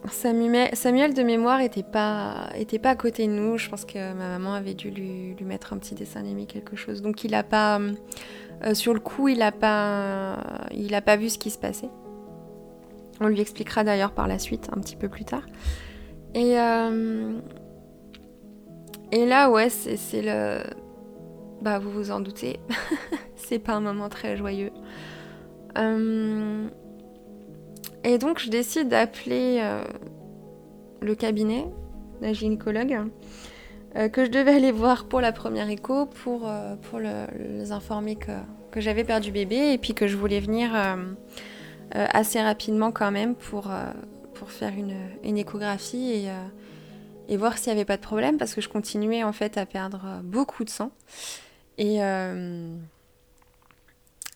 [0.09, 3.57] Samuel, de mémoire était pas, était pas à côté de nous.
[3.57, 7.01] Je pense que ma maman avait dû lui, mettre un petit dessin animé, quelque chose.
[7.01, 10.39] Donc il a pas, euh, sur le coup, il a pas,
[10.71, 11.89] il pas vu ce qui se passait.
[13.21, 15.45] On lui expliquera d'ailleurs par la suite, un petit peu plus tard.
[16.33, 17.33] Et euh,
[19.11, 20.63] et là, ouais, c'est le,
[21.61, 22.59] bah vous vous en doutez,
[23.35, 24.71] c'est pas un moment très joyeux.
[25.77, 26.67] Euh,
[28.03, 29.83] et donc je décide d'appeler euh,
[31.01, 31.65] le cabinet
[32.21, 33.09] d'un gynécologue
[33.95, 36.49] euh, que je devais aller voir pour la première écho pour,
[36.83, 38.31] pour les informer que,
[38.71, 40.71] que j'avais perdu bébé et puis que je voulais venir
[41.91, 43.71] assez rapidement quand même pour,
[44.33, 46.29] pour faire une, une échographie et,
[47.29, 49.65] et voir s'il n'y avait pas de problème parce que je continuais en fait à
[49.65, 50.91] perdre beaucoup de sang.
[51.77, 51.99] Et,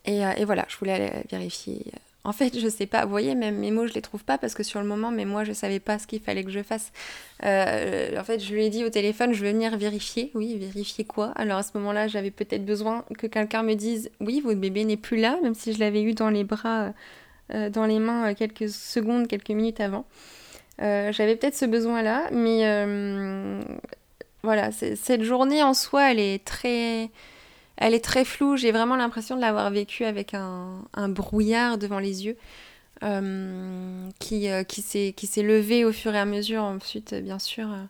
[0.07, 1.91] et, et voilà, je voulais aller vérifier
[2.27, 3.05] en fait, je sais pas.
[3.05, 5.23] Vous voyez, même mes mots, je les trouve pas parce que sur le moment, mais
[5.23, 6.91] moi, je savais pas ce qu'il fallait que je fasse.
[7.45, 10.31] Euh, en fait, je lui ai dit au téléphone, je veux venir vérifier.
[10.35, 11.31] Oui, vérifier quoi?
[11.37, 14.97] Alors à ce moment-là, j'avais peut-être besoin que quelqu'un me dise, oui, votre bébé n'est
[14.97, 16.91] plus là, même si je l'avais eu dans les bras,
[17.53, 20.05] euh, dans les mains quelques secondes, quelques minutes avant.
[20.81, 23.63] Euh, j'avais peut-être ce besoin-là, mais
[24.43, 27.09] voilà, cette journée en soi, elle est très
[27.77, 28.57] elle est très floue.
[28.57, 32.37] J'ai vraiment l'impression de l'avoir vécue avec un, brouillard devant les yeux
[33.03, 37.83] euh, qui, euh, qui s'est levé au fur et à mesure, ensuite, bien sûr, euh,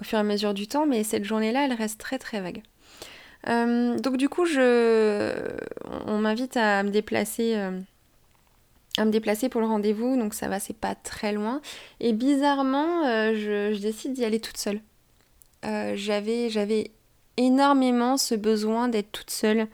[0.00, 0.86] au fur et à mesure du temps.
[0.86, 2.62] Mais cette journée-là, elle reste très très vague.
[3.46, 5.32] donc du coup, je,
[6.06, 7.56] on m'invite à me déplacer
[8.98, 11.62] à me déplacer pour le rendez-vous, donc ça va, c'est pas très loin.
[11.98, 14.80] Et bizarrement, je, je, décide d'y aller toute seule.
[15.62, 16.90] j'avais, j'avais
[17.36, 19.68] énormément ce besoin d'être toute seule.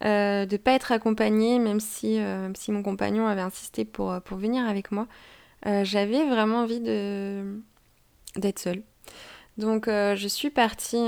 [0.00, 2.18] de ne pas être accompagnée, même si,
[2.54, 5.06] si mon compagnon avait insisté pour, pour venir avec moi.
[5.64, 8.82] J'avais vraiment envie d'être seule.
[9.56, 11.06] Donc je suis partie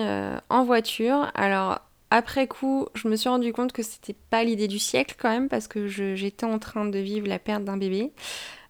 [0.49, 1.31] en voiture.
[1.35, 1.81] Alors
[2.11, 5.49] après coup, je me suis rendu compte que c'était pas l'idée du siècle quand même
[5.49, 8.13] parce que j'étais en train de vivre la perte d'un bébé.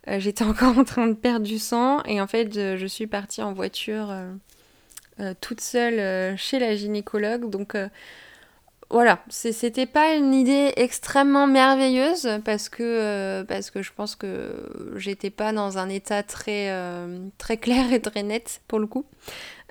[0.08, 3.42] Euh, j'étais encore en train de perdre du sang et en fait, je, suis partie
[3.42, 4.34] en voiture euh, euh,
[5.40, 7.48] toute seule chez la gynécologue.
[7.50, 7.76] Donc
[8.88, 15.30] voilà, c'était pas une idée extrêmement merveilleuse parce que, parce que je pense que j'étais
[15.30, 16.72] pas dans un état très,
[17.38, 19.04] très clair et très net pour le coup.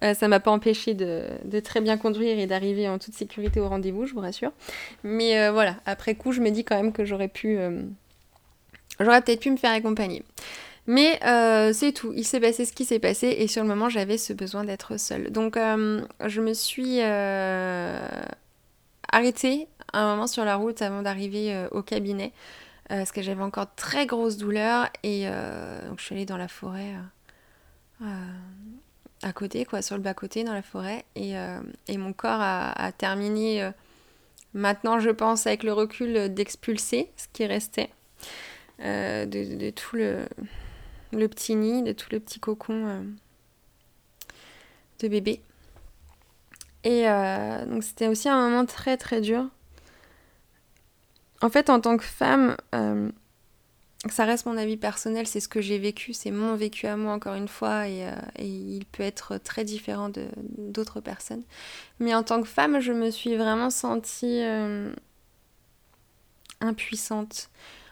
[0.03, 3.69] Euh, ça m'a pas empêché de, très bien conduire et d'arriver en toute sécurité au
[3.69, 4.51] rendez-vous, je vous rassure.
[5.03, 7.58] Mais euh, voilà, après coup, je me dis quand même que j'aurais pu.
[7.58, 7.81] Euh,
[8.99, 10.23] j'aurais peut-être pu me faire accompagner.
[10.88, 11.19] Mais
[11.74, 14.34] c'est tout, il s'est passé ce qui s'est passé et sur le moment j'avais ce
[14.34, 15.32] besoin d'être seule.
[15.32, 17.02] Donc je me suis
[19.12, 22.34] arrêtée un moment sur la route avant d'arriver au cabinet
[22.88, 25.26] parce que j'avais encore très grosses douleurs et
[25.88, 26.93] donc je suis allée dans la forêt
[29.26, 31.04] à côté, quoi, sur le bas-côté, dans la forêt.
[31.15, 33.71] Et, euh, mon corps a, terminé, euh,
[34.54, 37.89] maintenant je pense, avec le recul, d'expulser ce qui restait
[38.82, 40.28] euh, de, tout le,
[41.15, 43.06] le, petit nid, de tout le petit cocon
[44.99, 45.41] de bébé.
[46.84, 47.06] Et
[47.67, 49.47] donc c'était aussi un moment très très dur.
[51.41, 52.56] En fait, en tant que femme,
[54.12, 57.13] ça reste mon avis personnel, c'est ce que j'ai vécu, c'est mon vécu à moi
[57.13, 60.12] encore une fois, et, euh, il peut être très différent
[60.58, 61.43] d'autres personnes.
[61.99, 64.91] Mais en tant que femme, je me suis vraiment sentie euh,
[66.62, 67.49] impuissante.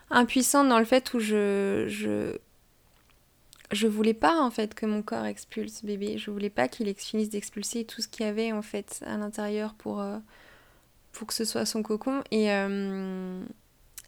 [0.09, 2.37] Impuissante dans le fait où je,
[3.71, 7.29] je voulais pas en fait que mon corps expulse bébé, je voulais pas qu'il finisse
[7.29, 10.17] d'expulser tout ce qu'il y avait en fait à l'intérieur pour, euh,
[11.27, 12.23] que ce soit son cocon.
[12.31, 12.49] Et,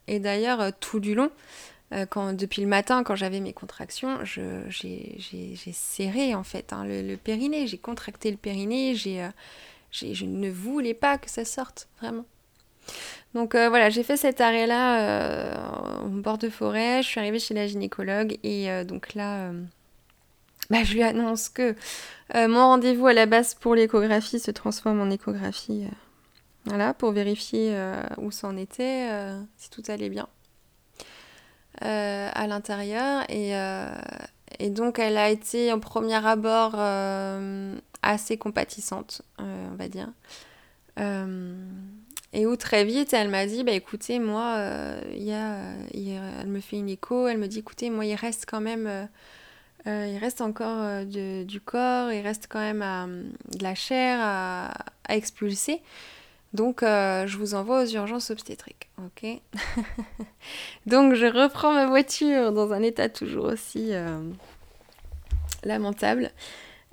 [0.07, 1.31] et d'ailleurs, tout du long,
[1.93, 7.67] euh, depuis le matin, quand j'avais mes contractions, j'ai serré en fait hein, le, périnée,
[7.67, 9.29] j'ai contracté le périnée, euh,
[9.91, 12.25] je ne voulais pas que ça sorte, vraiment.
[13.33, 17.53] Donc euh, voilà, j'ai fait cet arrêt-là au bord de forêt, je suis arrivée chez
[17.53, 19.51] la gynécologue et donc là,
[20.69, 21.75] bah, je lui annonce que
[22.33, 25.85] mon rendez-vous à la base pour l'échographie se transforme en échographie,
[26.65, 27.77] voilà, pour vérifier
[28.17, 29.09] où ça en était,
[29.57, 30.27] si tout allait bien.
[31.83, 33.23] Euh, à l'intérieur.
[33.29, 33.89] Et, euh,
[34.69, 40.07] donc, elle a été en premier abord euh, assez compatissante, on va dire.
[42.35, 44.59] Et où très vite, elle m'a dit, bah écoutez, moi,
[45.13, 45.57] il y a,
[45.93, 49.07] elle me fait une écho, elle me dit, écoutez, moi, il reste quand même...
[49.87, 54.73] il reste encore du corps, il reste quand même de la chair à,
[55.09, 55.81] expulser.
[56.55, 58.87] Donc, euh, je vous envoie aux urgences obstétriques.
[59.05, 59.27] Ok?
[60.85, 64.21] Donc, je reprends ma voiture dans un état toujours aussi euh,
[65.65, 66.31] lamentable.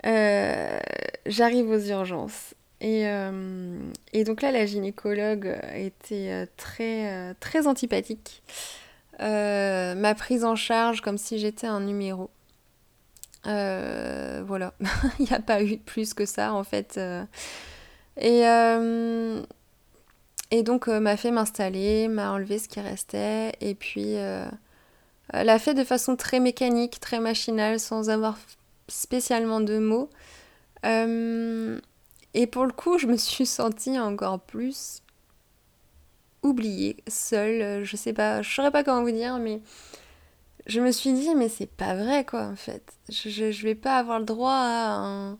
[0.04, 0.80] Euh,
[1.26, 2.54] j'arrive aux urgences.
[2.84, 8.42] Et, donc là, la gynécologue était très, très antipathique.
[9.18, 12.28] m'a prise en charge comme si j'étais un numéro.
[13.44, 14.74] voilà,
[15.20, 16.98] il n'y a pas eu plus que ça en fait.
[18.16, 19.42] Et, euh,
[20.50, 24.46] et donc euh, m'a fait m'installer, m'a enlevé ce qui restait, et puis euh,
[25.32, 28.38] l'a fait de façon très mécanique, très machinale, sans avoir
[28.88, 30.10] spécialement de mots.
[32.34, 35.02] Et pour le coup, je me suis sentie encore plus
[36.42, 39.60] oubliée, seule, je sais pas, je saurais pas comment vous dire, mais
[40.66, 42.94] je me suis dit, mais c'est pas vrai quoi en fait.
[43.08, 45.38] Je, je, vais pas avoir le droit à un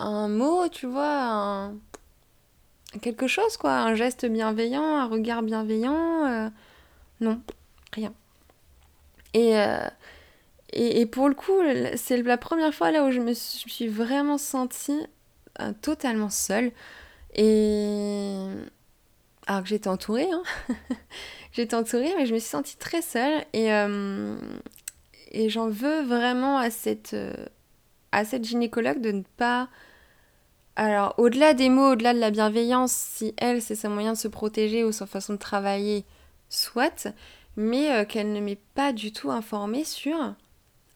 [0.00, 1.72] un mot, tu vois,
[3.02, 6.26] quelque chose, quoi, un geste bienveillant, un regard bienveillant.
[6.26, 6.48] Euh,
[7.20, 7.40] non,
[7.92, 8.12] rien.
[9.36, 9.88] Euh,
[10.72, 11.52] et, et, pour le coup,
[11.96, 15.06] c'est la première fois là où je me suis vraiment sentie
[15.80, 16.72] totalement seule.
[17.34, 18.36] Et.
[19.46, 20.42] Alors que j'étais entourée, hein.
[21.52, 23.44] j'étais entourée, mais je me suis sentie très seule.
[23.52, 23.70] Et,
[25.32, 27.16] et j'en veux vraiment à cette,
[28.12, 29.68] à cette gynécologue de ne pas
[30.76, 34.28] alors, au-delà des mots, au-delà de la bienveillance, si elle, c'est sa moyen de se
[34.28, 36.06] protéger ou sa façon de travailler,
[36.48, 37.08] soit,
[37.56, 40.16] mais euh, qu'elle ne m'ait pas du tout informée sur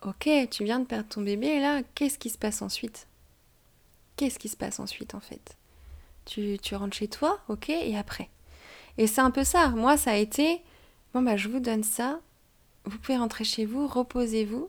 [0.03, 3.07] Ok, tu viens de perdre ton bébé, là, qu'est-ce qui se passe ensuite?
[4.17, 5.57] Qu'est-ce qui se passe ensuite, en fait?
[6.25, 8.31] Tu, tu rentres chez toi, ok, et après?
[8.97, 9.69] Et c'est un peu ça.
[9.71, 10.63] Moi, ça a été
[11.15, 12.21] Bon, bah, je vous donne ça,
[12.85, 14.69] vous pouvez rentrer chez vous, reposez-vous,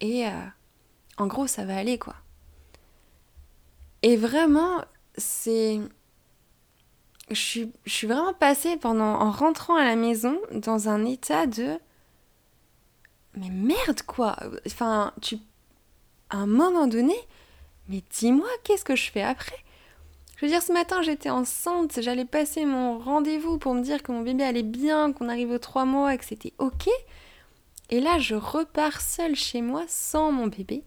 [0.00, 0.46] et euh,
[1.16, 2.16] en gros, ça va aller, quoi.
[4.02, 4.84] Et vraiment,
[5.16, 5.78] c'est.
[7.30, 11.46] je suis, je suis vraiment passée pendant, en rentrant à la maison dans un état
[11.46, 11.78] de.
[13.36, 15.38] Mais merde quoi Enfin, tu.
[16.30, 17.14] À un moment donné,
[17.90, 19.58] mais dis-moi, qu'est-ce que je fais après?
[20.36, 24.10] Je veux dire, ce matin, j'étais enceinte, j'allais passer mon rendez-vous pour me dire que
[24.12, 26.88] mon bébé allait bien, qu'on arrive aux trois mois que c'était ok.
[27.90, 30.84] Et là, je repars seule chez moi sans mon bébé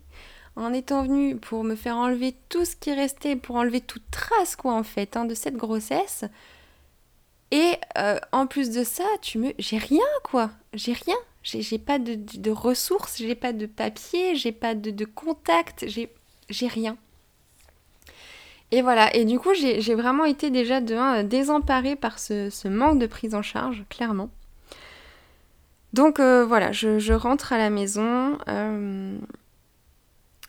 [0.55, 4.55] en étant venue pour me faire enlever tout ce qui restait, pour enlever toute trace,
[4.55, 6.25] quoi, en fait, hein, de cette grossesse.
[7.51, 10.51] Et euh, en plus de ça, tu me, j'ai rien, quoi.
[10.73, 11.17] J'ai rien.
[11.43, 16.09] J'ai pas de, de, ressources, j'ai pas de papier, j'ai pas de, de contact, j'ai
[16.67, 16.97] rien.
[18.71, 22.99] Et voilà, et du coup, j'ai vraiment été déjà de un, désemparée par ce, manque
[22.99, 24.29] de prise en charge, clairement.
[25.93, 28.37] Donc euh, voilà, je, rentre à la maison.
[28.47, 29.15] Euh,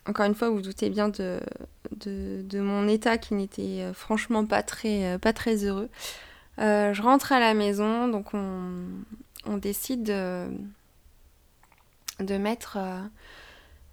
[0.07, 1.39] encore une fois, vous, doutez bien de,
[2.53, 5.89] mon état qui n'était euh, franchement pas très, euh, heureux.
[6.59, 10.47] Euh, je rentre à la maison, donc on, décide de,
[12.19, 12.77] de, mettre,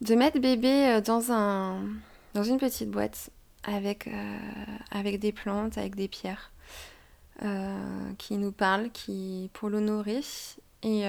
[0.02, 1.80] de mettre bébé dans, un,
[2.34, 3.30] dans une petite boîte
[3.64, 4.10] avec,
[4.90, 6.52] avec des plantes, avec des pierres
[8.18, 10.20] qui nous parlent, qui, pour l'honorer.
[10.82, 11.04] Et,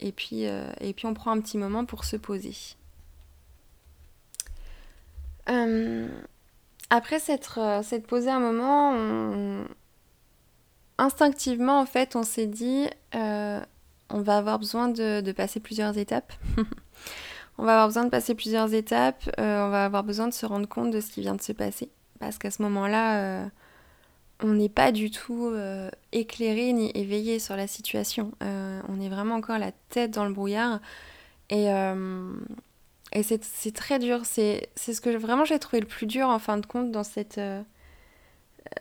[0.00, 2.54] et, puis, et puis on prend un petit moment pour se poser.
[5.48, 6.08] Euh,
[6.90, 9.64] après s'être euh, posé un moment,
[10.98, 13.60] instinctivement, en fait, on s'est dit, euh,
[14.10, 16.32] on va avoir besoin de, passer plusieurs étapes.
[17.58, 19.28] on va avoir besoin de passer plusieurs étapes.
[19.38, 21.90] on va avoir besoin de se rendre compte de ce qui vient de se passer.
[22.20, 23.50] Parce qu'à ce moment-là,
[24.42, 25.52] on n'est pas du tout
[26.12, 28.32] éclairé ni éveillé sur la situation.
[28.40, 30.80] on est vraiment encore la tête dans le brouillard.
[31.50, 31.68] Et,
[33.12, 34.20] et c'est très dur.
[34.24, 37.38] C'est ce que vraiment j'ai trouvé le plus dur en fin de compte dans cette.
[37.38, 37.62] Euh,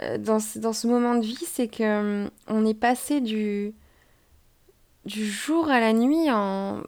[0.02, 3.74] euh, dans, dans, ce moment de vie, c'est que on est passé du,
[5.06, 6.84] du jour à la nuit en,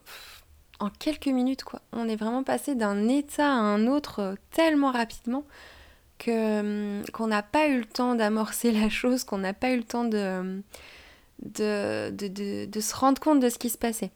[0.80, 1.64] en quelques minutes.
[1.64, 1.82] Quoi.
[1.92, 5.44] On est vraiment passé d'un état à un autre euh, tellement rapidement
[6.18, 9.78] que hum, qu'on n'a pas eu le temps d'amorcer la chose, qu'on n'a pas eu
[9.78, 10.62] le temps de hum,
[11.42, 14.12] de, de, de, de, se rendre compte de ce qui se passait.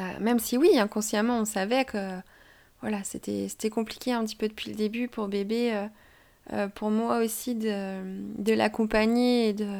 [0.00, 1.98] Euh, même si oui, inconsciemment, on savait que
[2.80, 5.86] voilà, c'était compliqué un petit peu depuis le début pour bébé,
[6.52, 9.70] euh, pour moi aussi de, l'accompagner et de,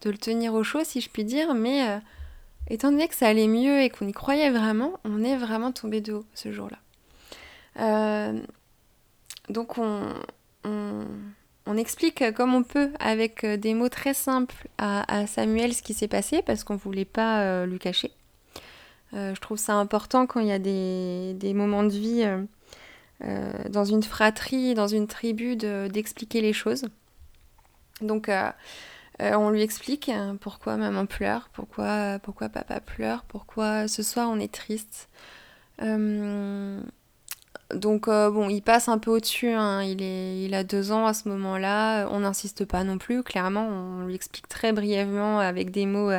[0.00, 1.54] de, le tenir au chaud, si je puis dire.
[1.54, 2.00] Mais
[2.68, 6.00] étant donné que ça allait mieux et qu'on y croyait vraiment, on est vraiment tombé
[6.00, 6.78] de haut ce jour-là.
[9.48, 10.02] donc on,
[10.64, 16.08] on, explique comme on peut avec des mots très simples à, Samuel ce qui s'est
[16.08, 18.12] passé parce qu'on ne voulait pas lui cacher.
[19.14, 22.42] Euh, je trouve ça important quand il y a des, moments de vie euh,
[23.24, 26.86] euh, dans une fratrie, dans une tribu, d'expliquer les choses.
[28.00, 28.30] Donc,
[29.20, 30.10] on lui explique
[30.40, 35.08] pourquoi maman pleure, pourquoi, pourquoi papa pleure, pourquoi ce soir on est triste.
[37.74, 39.82] donc bon, il passe un peu au-dessus, hein.
[39.82, 44.06] il, il a deux ans à ce moment-là, on n'insiste pas non plus, clairement, on
[44.06, 46.12] lui explique très brièvement avec des mots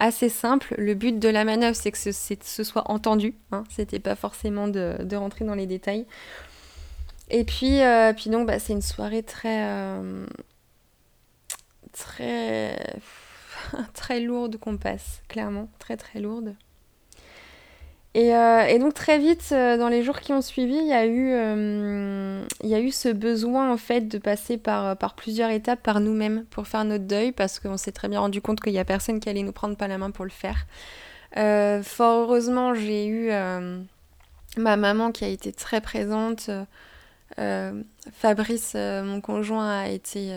[0.00, 0.74] assez simple.
[0.78, 3.34] Le but de la manœuvre, c'est que ce, ce, soit entendu.
[3.52, 3.62] Hein.
[3.68, 6.06] C'était pas forcément de, rentrer dans les détails.
[7.28, 10.26] Et puis, euh, puis donc, bah, c'est une soirée très, euh,
[13.94, 16.54] très, lourde qu'on passe, clairement, très très lourde.
[18.16, 21.06] Euh, et, donc très vite, euh, dans les jours qui ont suivi, il y a
[21.06, 22.44] eu, euh,
[22.90, 27.04] ce besoin en fait de passer par, par plusieurs étapes par nous-mêmes pour faire notre
[27.04, 29.52] deuil parce qu'on s'est très bien rendu compte qu'il n'y a personne qui allait nous
[29.52, 30.66] prendre pas la main pour le faire.
[31.84, 33.30] fort heureusement, j'ai eu
[34.56, 36.50] ma maman qui a été très présente.
[37.36, 40.36] Fabrice, mon conjoint, a été,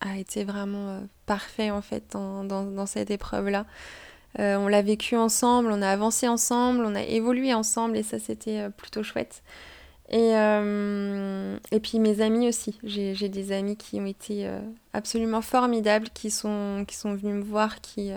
[0.00, 3.66] a été vraiment parfait en fait dans, cette épreuve-là.
[4.38, 8.18] Euh, on l'a vécu ensemble, on a avancé ensemble, on a évolué ensemble et ça
[8.18, 9.42] c'était euh, plutôt chouette.
[10.10, 12.78] Et, euh, puis mes amis aussi.
[12.82, 14.48] J'ai des amis qui ont été
[14.92, 18.12] absolument formidables, qui sont, venus me voir, qui,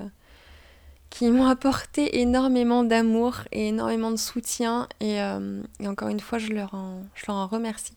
[1.21, 4.89] m'ont apporté énormément d'amour et énormément de soutien.
[4.99, 6.75] Et, et, encore une fois, je leur
[7.15, 7.96] je leur en remercie.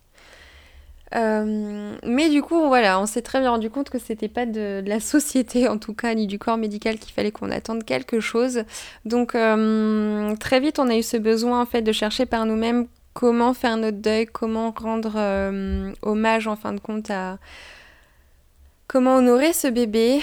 [1.15, 4.83] Euh, mais du coup, voilà, on s'est très bien rendu compte que c'était pas de,
[4.87, 8.65] la société, en tout cas, ni du corps médical qu'il fallait qu'on attende quelque chose.
[9.05, 12.87] Donc, euh, très vite, on a eu ce besoin, en fait, de chercher par nous-mêmes
[13.15, 17.39] comment faire notre deuil, comment rendre euh, hommage, en fin de compte, à.
[18.89, 20.21] Comment honorer ce bébé.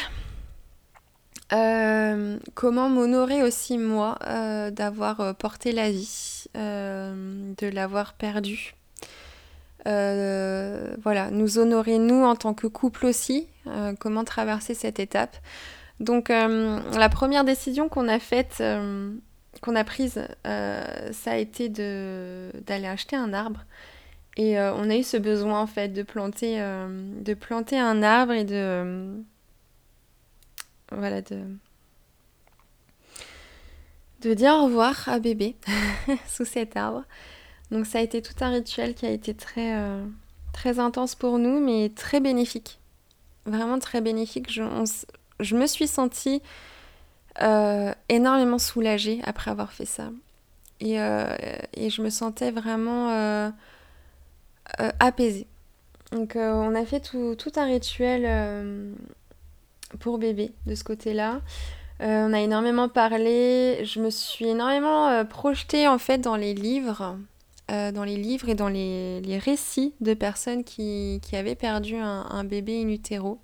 [2.54, 4.18] comment m'honorer aussi, moi,
[4.72, 8.14] d'avoir porté la vie, de l'avoir
[9.88, 11.02] perdu.
[11.04, 13.48] voilà, nous honorer nous en tant que couple aussi,
[14.00, 15.38] comment traverser cette étape.
[16.00, 18.64] Donc la première décision qu'on a faite,
[19.62, 23.66] qu'on a prise, ça a été d'aller acheter un arbre.
[24.36, 28.44] Et on a eu ce besoin en fait de planter, de planter un arbre et
[28.44, 29.16] de
[30.92, 31.42] voilà de
[34.22, 35.56] de dire au revoir à bébé
[36.28, 37.04] sous cet arbre.
[37.72, 40.06] Donc ça a été tout un rituel qui a été très, euh,
[40.54, 42.80] très intense pour nous, mais très bénéfique.
[43.46, 44.52] Vraiment très bénéfique.
[44.52, 44.64] Je,
[45.40, 46.42] je me suis sentie
[47.42, 50.10] euh, énormément soulagée après avoir fait ça.
[50.80, 51.36] Et, euh,
[51.74, 53.52] et je me sentais vraiment
[55.00, 55.48] apaisée.
[56.12, 58.96] Donc on a fait tout, tout un rituel
[60.00, 61.42] pour bébé de ce côté-là.
[62.00, 63.84] On a énormément parlé.
[63.86, 67.18] Je me suis énormément projetée en fait dans les livres,
[67.72, 72.82] euh, dans les livres et dans les, récits de personnes qui, avaient perdu un, bébé
[72.82, 73.40] in utero.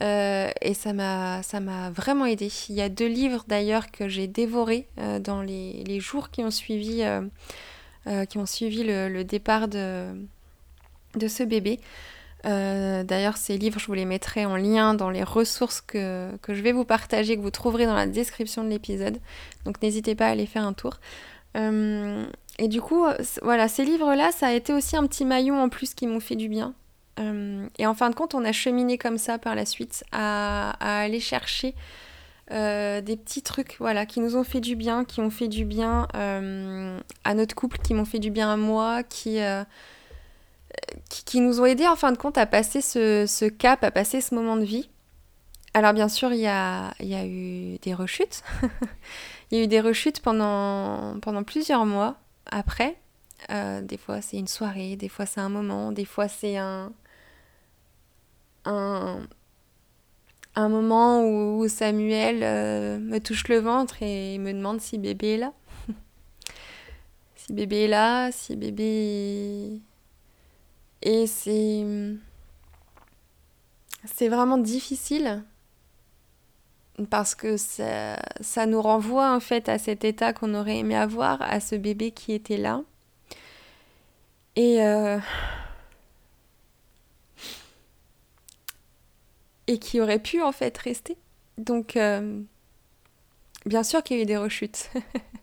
[0.00, 2.50] et ça m'a, vraiment aidé.
[2.68, 4.88] Il y a deux livres d'ailleurs que j'ai dévorés
[5.20, 7.02] dans les, jours qui ont suivi,
[8.28, 10.06] qui ont suivi le, départ de,
[11.16, 11.80] de ce bébé.
[12.44, 16.60] Euh, d'ailleurs, ces livres, je vous les mettrai en lien dans les ressources que, je
[16.60, 19.18] vais vous partager, que vous trouverez dans la description de l'épisode.
[19.64, 20.98] Donc n'hésitez pas à aller faire un tour.
[21.56, 22.26] Euh,
[22.58, 23.04] et du coup,
[23.42, 26.36] voilà, ces livres-là, ça a été aussi un petit maillon en plus qui m'ont fait
[26.36, 26.74] du bien.
[27.18, 30.70] Euh, et en fin de compte, on a cheminé comme ça par la suite à,
[30.80, 31.74] aller chercher
[32.50, 36.06] des petits trucs voilà, qui nous ont fait du bien, qui ont fait du bien
[36.12, 39.40] à notre couple, qui m'ont fait du bien à moi, qui
[41.08, 44.34] qui, nous ont aidés en fin de compte à passer ce, cap, à passer ce
[44.34, 44.88] moment de vie.
[45.74, 48.42] Alors bien sûr, il y a, eu des rechutes.
[49.50, 52.16] il y a eu des rechutes pendant, pendant plusieurs mois
[52.46, 52.96] après.
[53.50, 56.92] Euh, des fois c'est une soirée, des fois c'est un moment, des fois c'est un,
[58.64, 59.26] un,
[60.56, 65.52] moment où Samuel euh, me touche le ventre et me demande si bébé est là.
[67.34, 69.80] si bébé est là, si bébé
[71.02, 71.84] et c'est.
[74.04, 75.44] C'est vraiment difficile
[77.10, 81.60] parce que ça, nous renvoie en fait à cet état qu'on aurait aimé avoir, à
[81.60, 82.82] ce bébé qui était là.
[84.56, 84.82] Et.
[84.82, 85.18] Euh,
[89.68, 91.16] et qui aurait pu en fait rester.
[91.58, 91.96] Donc.
[91.96, 92.42] Euh,
[93.64, 94.90] bien sûr qu'il y a eu des rechutes.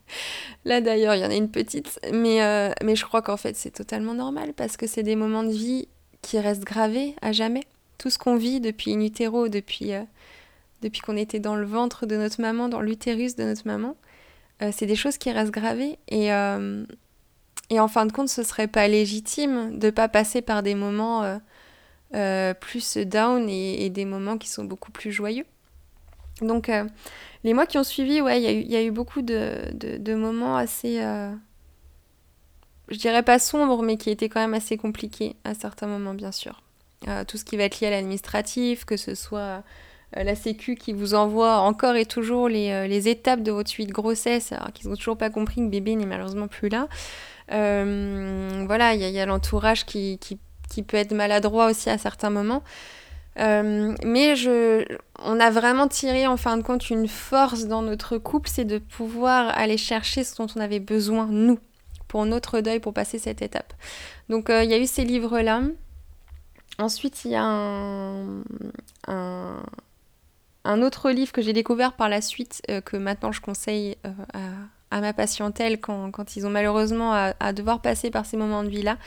[0.66, 3.56] Là d'ailleurs, il y en a une petite, mais, euh, mais je crois qu'en fait
[3.56, 5.88] c'est totalement normal parce que c'est des moments de vie
[6.22, 7.64] qui restent gravés à jamais.
[7.98, 9.94] Tout ce qu'on vit depuis in utero, depuis,
[10.82, 13.96] depuis qu'on était dans le ventre de notre maman, dans l'utérus de notre maman,
[14.62, 16.28] euh, c'est des choses qui restent gravées et,
[17.70, 21.40] et en fin de compte ce serait pas légitime de pas passer par des moments
[22.60, 25.46] plus down et, des moments qui sont beaucoup plus joyeux.
[26.42, 26.70] Donc
[27.44, 31.02] les mois qui ont suivi, ouais, il y, a eu beaucoup de, moments assez.
[31.02, 31.34] Euh,
[32.90, 36.32] je dirais pas sombres, mais qui étaient quand même assez compliqués à certains moments, bien
[36.32, 36.62] sûr.
[37.08, 39.60] Euh, tout ce qui va être lié à l'administratif, que ce soit euh,
[40.14, 44.72] la Sécu qui vous envoie encore et toujours les, étapes de votre suite grossesse, alors
[44.72, 46.88] qu'ils n'ont toujours pas compris que bébé n'est malheureusement plus là.
[47.50, 50.20] voilà, il y a, l'entourage qui,
[50.88, 52.64] peut être maladroit aussi à certains moments.
[53.40, 54.36] Euh, mais
[55.20, 58.80] on a vraiment tiré en fin de compte une force dans notre couple, c'est de
[58.80, 61.60] pouvoir aller chercher ce dont on avait besoin, nous,
[62.08, 63.74] pour notre deuil, pour passer cette étape.
[64.28, 65.62] Donc euh, il y a eu ces livres-là.
[66.80, 68.44] Ensuite, il y a un,
[70.82, 73.98] autre livre que j'ai découvert par la suite, euh, que maintenant je conseille
[74.34, 74.40] à,
[74.92, 78.70] à, ma patientèle quand, quand ils ont malheureusement à, devoir passer par ces moments de
[78.70, 78.98] vie-là.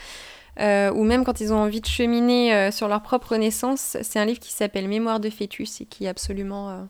[0.59, 3.97] Euh, ou même quand ils ont envie de cheminer euh, sur leur propre naissance.
[4.01, 6.87] C'est un livre qui s'appelle Mémoire de fœtus et qui est absolument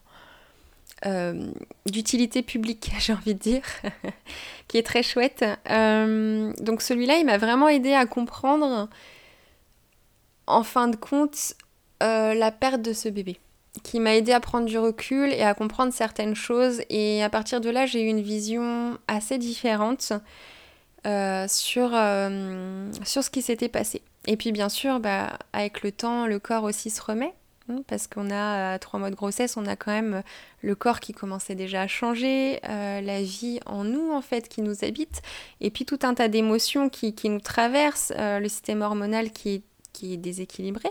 [1.06, 1.50] euh,
[1.86, 3.62] d'utilité publique, j'ai envie de dire,
[4.68, 5.44] qui est très chouette.
[5.66, 8.88] donc celui-là, il m'a vraiment aidé à comprendre,
[10.46, 11.54] en fin de compte,
[12.00, 13.38] la perte de ce bébé
[13.82, 16.82] qui m'a aidé à prendre du recul et à comprendre certaines choses.
[16.90, 20.12] Et à partir de là, j'ai eu une vision assez différente
[21.06, 24.00] euh, sur, euh, sur ce qui s'était passé.
[24.26, 27.34] Et puis bien sûr, bah, avec le temps, le corps aussi se remet.
[27.70, 30.22] Hein, parce qu'on a trois mois de grossesse, on a quand même
[30.60, 34.60] le corps qui commençait déjà à changer, euh, la vie en nous en fait qui
[34.60, 35.22] nous habite,
[35.62, 39.62] et puis tout un tas d'émotions qui, qui, nous traversent, le système hormonal qui
[39.94, 40.90] qui est déséquilibré.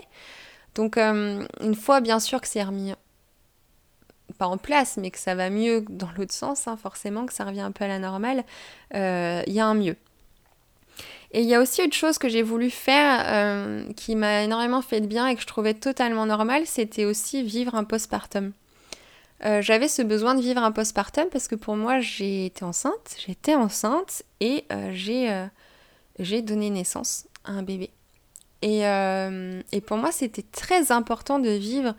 [0.74, 2.94] Donc une fois bien sûr que c'est remis
[4.38, 7.44] pas en place, mais que ça va mieux dans l'autre sens, hein, forcément, que ça
[7.44, 8.44] revient un peu à la normale,
[8.92, 9.96] il y a un mieux.
[11.34, 14.82] Et il y a aussi autre chose que j'ai voulu faire euh, qui m'a énormément
[14.82, 18.52] fait de bien et que je trouvais totalement normal, c'était aussi vivre un postpartum.
[19.44, 23.16] Euh, j'avais ce besoin de vivre un postpartum parce que pour moi j'ai été enceinte,
[23.26, 25.48] j'étais enceinte et euh,
[26.20, 27.90] j'ai donné naissance à un bébé.
[28.66, 28.80] Et,
[29.72, 31.94] et pour moi c'était très important de vivre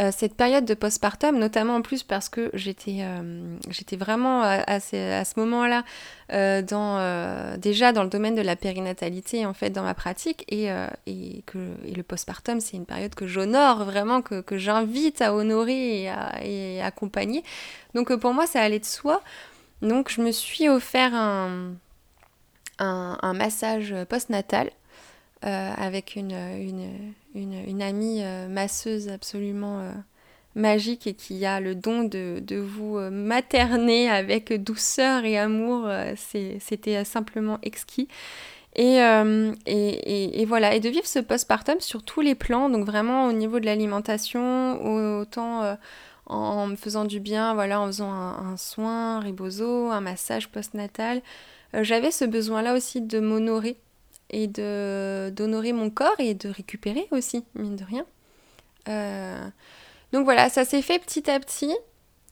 [0.00, 3.56] euh, cette période de postpartum, notamment en plus parce que j'étais euh,
[3.92, 5.84] vraiment à, ce, moment-là
[6.32, 10.68] euh, déjà dans le domaine de la périnatalité en fait dans ma pratique et,
[11.46, 11.58] que
[11.94, 17.44] le postpartum c'est une période que j'honore vraiment, que, j'invite à honorer et à, accompagner.
[17.94, 19.22] Donc pour moi ça allait de soi.
[19.80, 21.74] Donc je me suis offert un,
[23.32, 24.83] massage postnatal euh,
[25.46, 26.32] avec une,
[27.34, 29.92] une, une, amie euh, masseuse absolument euh,
[30.54, 35.88] magique et qui a le don de, de vous materner avec douceur et amour.
[36.16, 38.08] C'était simplement exquis.
[38.76, 38.98] Et,
[39.66, 43.32] et, et, voilà, et de vivre ce postpartum sur tous les plans, donc vraiment au
[43.32, 45.76] niveau de l'alimentation, autant
[46.26, 51.20] en me faisant du bien, voilà, en faisant un, soin, un ribozo, un massage postnatal.
[51.72, 53.76] J'avais ce besoin-là aussi de m'honorer
[54.34, 58.04] et de d'honorer mon corps et de récupérer aussi, mine de rien.
[58.88, 59.46] Euh,
[60.12, 61.74] donc voilà, ça s'est fait petit à petit.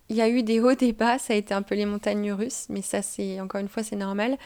[0.08, 2.32] Il y a eu des hauts, des bas, ça a été un peu les montagnes
[2.32, 4.36] russes, mais ça c'est encore une fois c'est normal.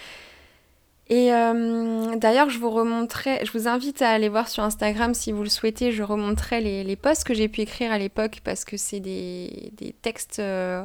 [1.08, 5.32] Et euh, d'ailleurs, je vous remontrerai, je vous invite à aller voir sur Instagram si
[5.32, 8.64] vous le souhaitez, je remontrerai les, les posts que j'ai pu écrire à l'époque parce
[8.64, 10.84] que c'est des, des, textes euh,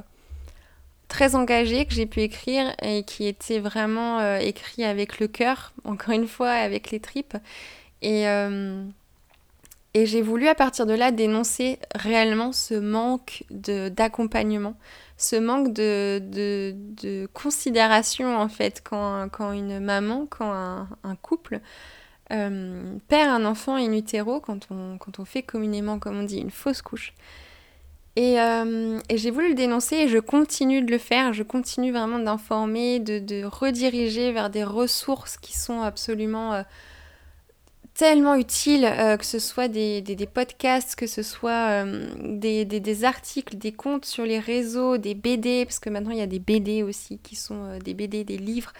[1.12, 5.74] très engagé que j'ai pu écrire et qui était vraiment euh, écrit avec le cœur,
[5.84, 7.36] encore une fois, avec les tripes.
[8.02, 8.84] Et, euh,
[9.94, 14.76] et j'ai voulu à partir de là dénoncer réellement ce manque d'accompagnement,
[15.18, 21.60] ce manque de, de, de, considération en fait quand, quand une maman, quand un, couple
[22.32, 26.40] euh, perd un enfant in utero, quand on, quand on fait communément, comme on dit,
[26.40, 27.14] une fausse couche.
[28.20, 31.34] Euh, et, j'ai voulu le dénoncer et je continue de le faire.
[31.34, 36.64] Je continue vraiment d'informer, de, rediriger vers des ressources qui sont absolument euh,
[37.94, 41.86] tellement utiles, euh, que ce soit des, podcasts, que ce soit
[42.20, 46.22] des, des, articles, des comptes sur les réseaux, des BD, parce que maintenant il y
[46.22, 48.74] a des BD aussi qui sont des BD, des livres.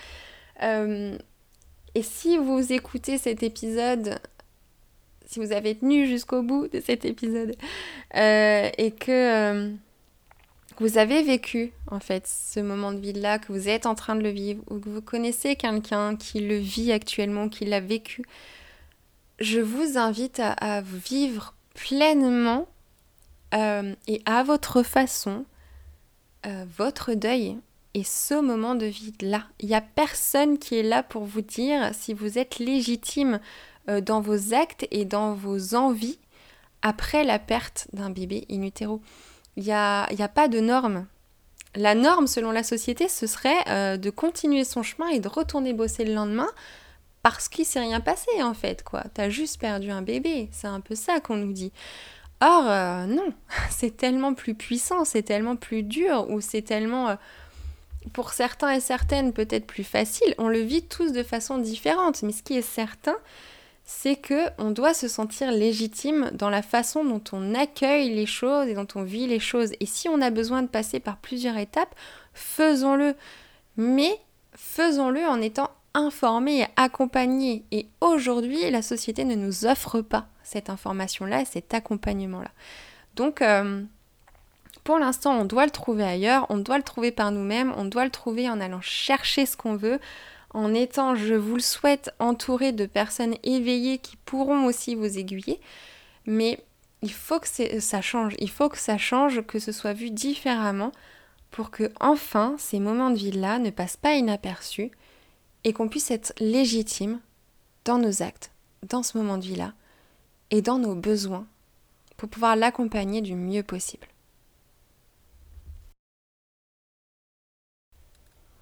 [0.62, 4.20] et si vous écoutez cet épisode
[5.32, 7.56] si vous avez tenu jusqu'au bout de cet épisode
[8.16, 9.72] euh, et que euh,
[10.80, 14.24] vous avez vécu en fait ce moment de vie-là, que vous êtes en train de
[14.24, 18.26] le vivre ou que vous connaissez quelqu'un qui le vit actuellement, qui l'a vécu,
[19.40, 22.68] je vous invite à, vivre pleinement
[23.54, 25.46] euh, et à votre façon
[26.76, 27.56] votre deuil
[27.94, 29.44] et ce moment de vie-là.
[29.60, 33.40] Il n'y a personne qui est là pour vous dire si vous êtes légitime
[33.88, 36.20] dans vos actes et dans vos envies
[36.82, 39.02] après la perte d'un bébé in utero.
[39.58, 41.08] Il n'y a, a, pas de norme.
[41.76, 45.74] La norme, selon la société, ce serait euh, de continuer son chemin et de retourner
[45.74, 46.50] bosser le lendemain
[47.24, 49.04] parce qu'il s'est rien passé en fait, quoi.
[49.14, 51.72] T'as juste perdu un bébé, c'est un peu ça qu'on nous dit.
[52.42, 53.34] Or, euh, non,
[53.70, 57.16] c'est tellement plus puissant, c'est tellement plus dur, ou c'est tellement,
[58.12, 60.34] pour certains et certaines, peut-être plus facile.
[60.40, 63.18] On le vit tous de façon différente, mais ce qui est certain,
[63.84, 68.68] c'est que on doit se sentir légitime dans la façon dont on accueille les choses
[68.68, 69.72] et dont on vit les choses.
[69.80, 71.94] Et si on a besoin de passer par plusieurs étapes,
[72.34, 73.16] faisons-le.
[73.78, 74.20] Mais
[74.54, 77.66] faisons-le en étant informés et accompagnés.
[77.72, 82.52] Et aujourd'hui, la société ne nous offre pas cette information-là, cet accompagnement-là.
[83.16, 83.84] Donc, euh,
[84.84, 88.06] pour l'instant, on doit le trouver ailleurs, on doit le trouver par nous-mêmes, on doit
[88.06, 90.00] le trouver en allant chercher ce qu'on veut,
[90.54, 95.60] en étant, je vous le souhaite, entouré de personnes éveillées qui pourront aussi vous aiguiller.
[96.26, 96.64] Mais
[97.02, 97.48] il faut que
[97.80, 100.92] ça change, il faut que ça change, que ce soit vu différemment
[101.50, 104.92] pour que enfin ces moments de vie-là ne passent pas inaperçus
[105.64, 107.20] et qu'on puisse être légitime
[107.86, 108.52] dans nos actes,
[108.88, 109.74] dans ce moment de vie-là
[110.52, 111.48] et dans nos besoins
[112.18, 114.08] pour pouvoir l'accompagner du mieux possible.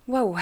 [0.08, 0.38] Waouh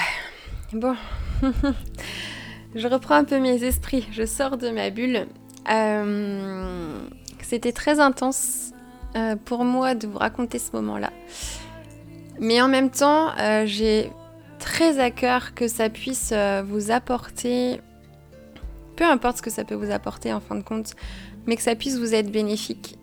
[0.74, 0.98] Bon,
[2.76, 5.26] je reprends un peu mes esprits, je sors de ma bulle.
[5.72, 7.00] Euh,
[7.42, 8.74] c'était très intense
[9.16, 11.14] euh, pour moi de vous raconter ce moment-là.
[12.42, 14.12] Mais en même temps, euh, j'ai
[14.60, 16.34] très à cœur que ça puisse
[16.66, 17.80] vous apporter,
[18.98, 20.96] peu importe ce que ça peut vous apporter en fin de compte,
[21.46, 22.98] mais que ça puisse vous être bénéfique.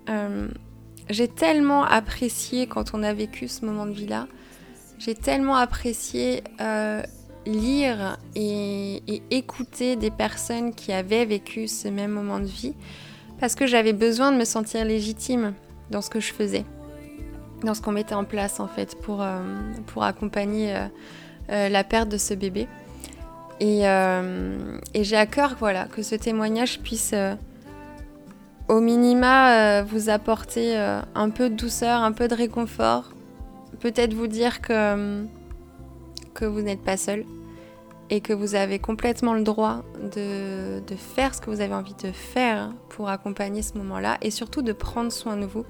[1.09, 4.27] j'ai tellement apprécié quand on a vécu ce moment de vie-là.
[4.99, 6.43] J'ai tellement apprécié
[7.47, 12.74] lire et, écouter des personnes qui avaient vécu ce même moment de vie
[13.40, 15.55] parce que j'avais besoin de me sentir légitime
[15.90, 16.64] dans ce que je faisais,
[17.62, 19.40] dans ce qu'on mettait en place en fait pour, euh,
[19.86, 20.86] pour accompagner euh,
[21.51, 22.66] euh, la perte de ce bébé.
[23.61, 27.14] Et, et j'ai à cœur voilà, que ce témoignage puisse
[28.66, 33.12] au minima vous apporter un peu de douceur, un peu de réconfort,
[33.78, 35.24] peut-être vous dire que,
[36.35, 37.24] que vous n'êtes pas seul
[38.11, 39.82] et que vous avez complètement le droit
[40.14, 44.62] de, faire ce que vous avez envie de faire pour accompagner ce moment-là et surtout
[44.62, 45.64] de prendre soin de vous,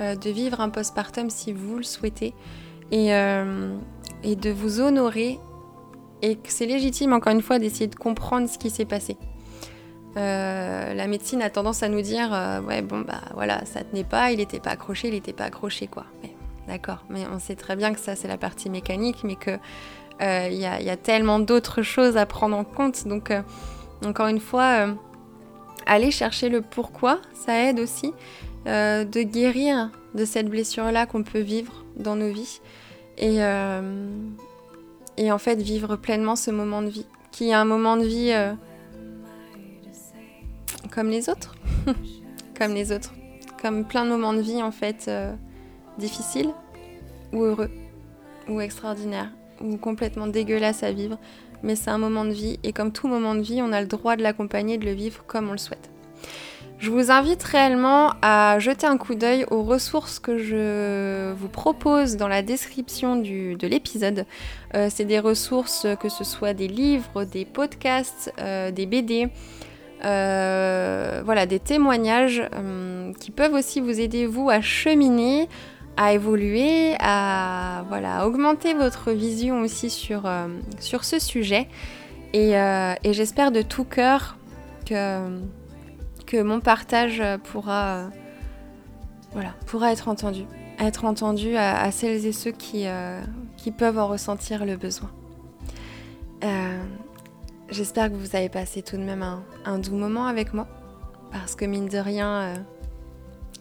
[0.00, 2.34] euh, de vivre un postpartum si vous le souhaitez
[2.92, 3.76] et, euh,
[4.22, 5.40] et de vous honorer
[6.22, 9.16] et que c'est légitime encore une fois d'essayer de comprendre ce qui s'est passé.
[10.16, 12.30] Euh, la médecine a tendance à nous dire
[12.66, 15.88] ouais bon bah voilà ça tenait pas, il n'était pas accroché, il n'était pas accroché
[15.88, 16.06] quoi.
[16.68, 19.58] D'accord, mais on sait très bien que ça c'est la partie mécanique, mais que
[20.20, 23.06] il euh, y, a tellement d'autres choses à prendre en compte.
[23.06, 23.42] Donc, euh,
[24.04, 24.94] encore une fois, euh,
[25.84, 28.12] aller chercher le pourquoi, ça aide aussi
[28.64, 32.60] de guérir de cette blessure-là qu'on peut vivre dans nos vies.
[33.16, 33.36] Et,
[35.16, 38.34] et, en fait, vivre pleinement ce moment de vie, qui est un moment de vie
[40.90, 41.54] comme les autres.
[42.58, 43.12] comme les autres.
[43.62, 45.08] Comme plein de moments de vie, en fait,
[45.98, 46.50] difficiles
[47.32, 47.70] ou heureux
[48.48, 49.30] ou extraordinaires
[49.60, 51.18] ou complètement dégueulasse à vivre,
[51.62, 53.86] mais c'est un moment de vie et comme tout moment de vie, on a le
[53.86, 55.90] droit de l'accompagner, de le vivre comme on le souhaite.
[56.78, 62.16] Je vous invite réellement à jeter un coup d'œil aux ressources que je vous propose
[62.16, 64.26] dans la description de l'épisode.
[64.74, 69.28] Euh, c'est des ressources que ce soit des livres, des podcasts, euh, des BD,
[70.04, 72.42] euh, voilà, des témoignages
[73.20, 75.48] qui peuvent aussi vous aider vous à cheminer,
[75.96, 81.68] à évoluer, à voilà, augmenter votre vision aussi sur, euh, sur ce sujet.
[82.34, 84.36] Euh, et, j'espère de tout cœur
[84.84, 85.40] que,
[86.26, 88.10] que mon partage pourra,
[89.32, 90.44] voilà, pourra être entendu.
[90.78, 93.22] Être entendu à, celles et ceux qui, euh,
[93.56, 95.10] qui peuvent en ressentir le besoin.
[97.70, 99.24] j'espère que vous avez passé tout de même
[99.64, 100.66] un, doux moment avec moi.
[101.32, 102.54] Parce que mine de rien,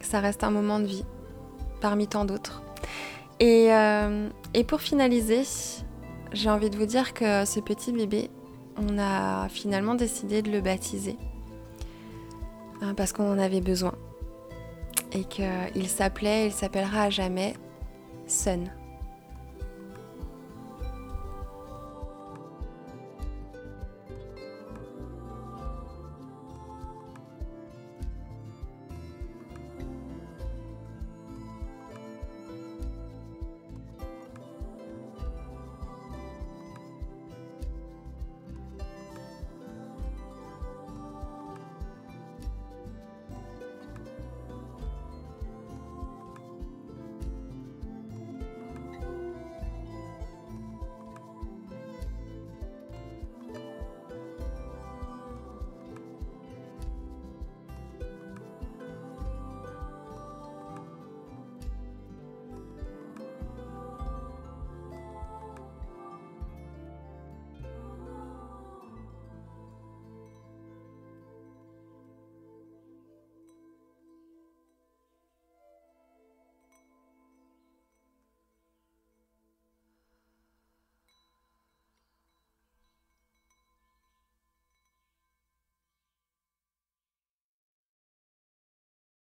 [0.02, 1.06] ça reste un moment de vie
[1.86, 2.64] parmi tant d'autres.
[3.44, 5.44] Euh, et, pour finaliser,
[6.34, 8.32] j'ai envie de vous dire que ce petit bébé,
[8.76, 11.16] on a finalement décidé de le baptiser
[12.82, 13.94] hein, parce qu'on en avait besoin
[15.12, 17.54] et qu'il s'appelait, il s'appellera à jamais
[18.26, 18.72] Sun.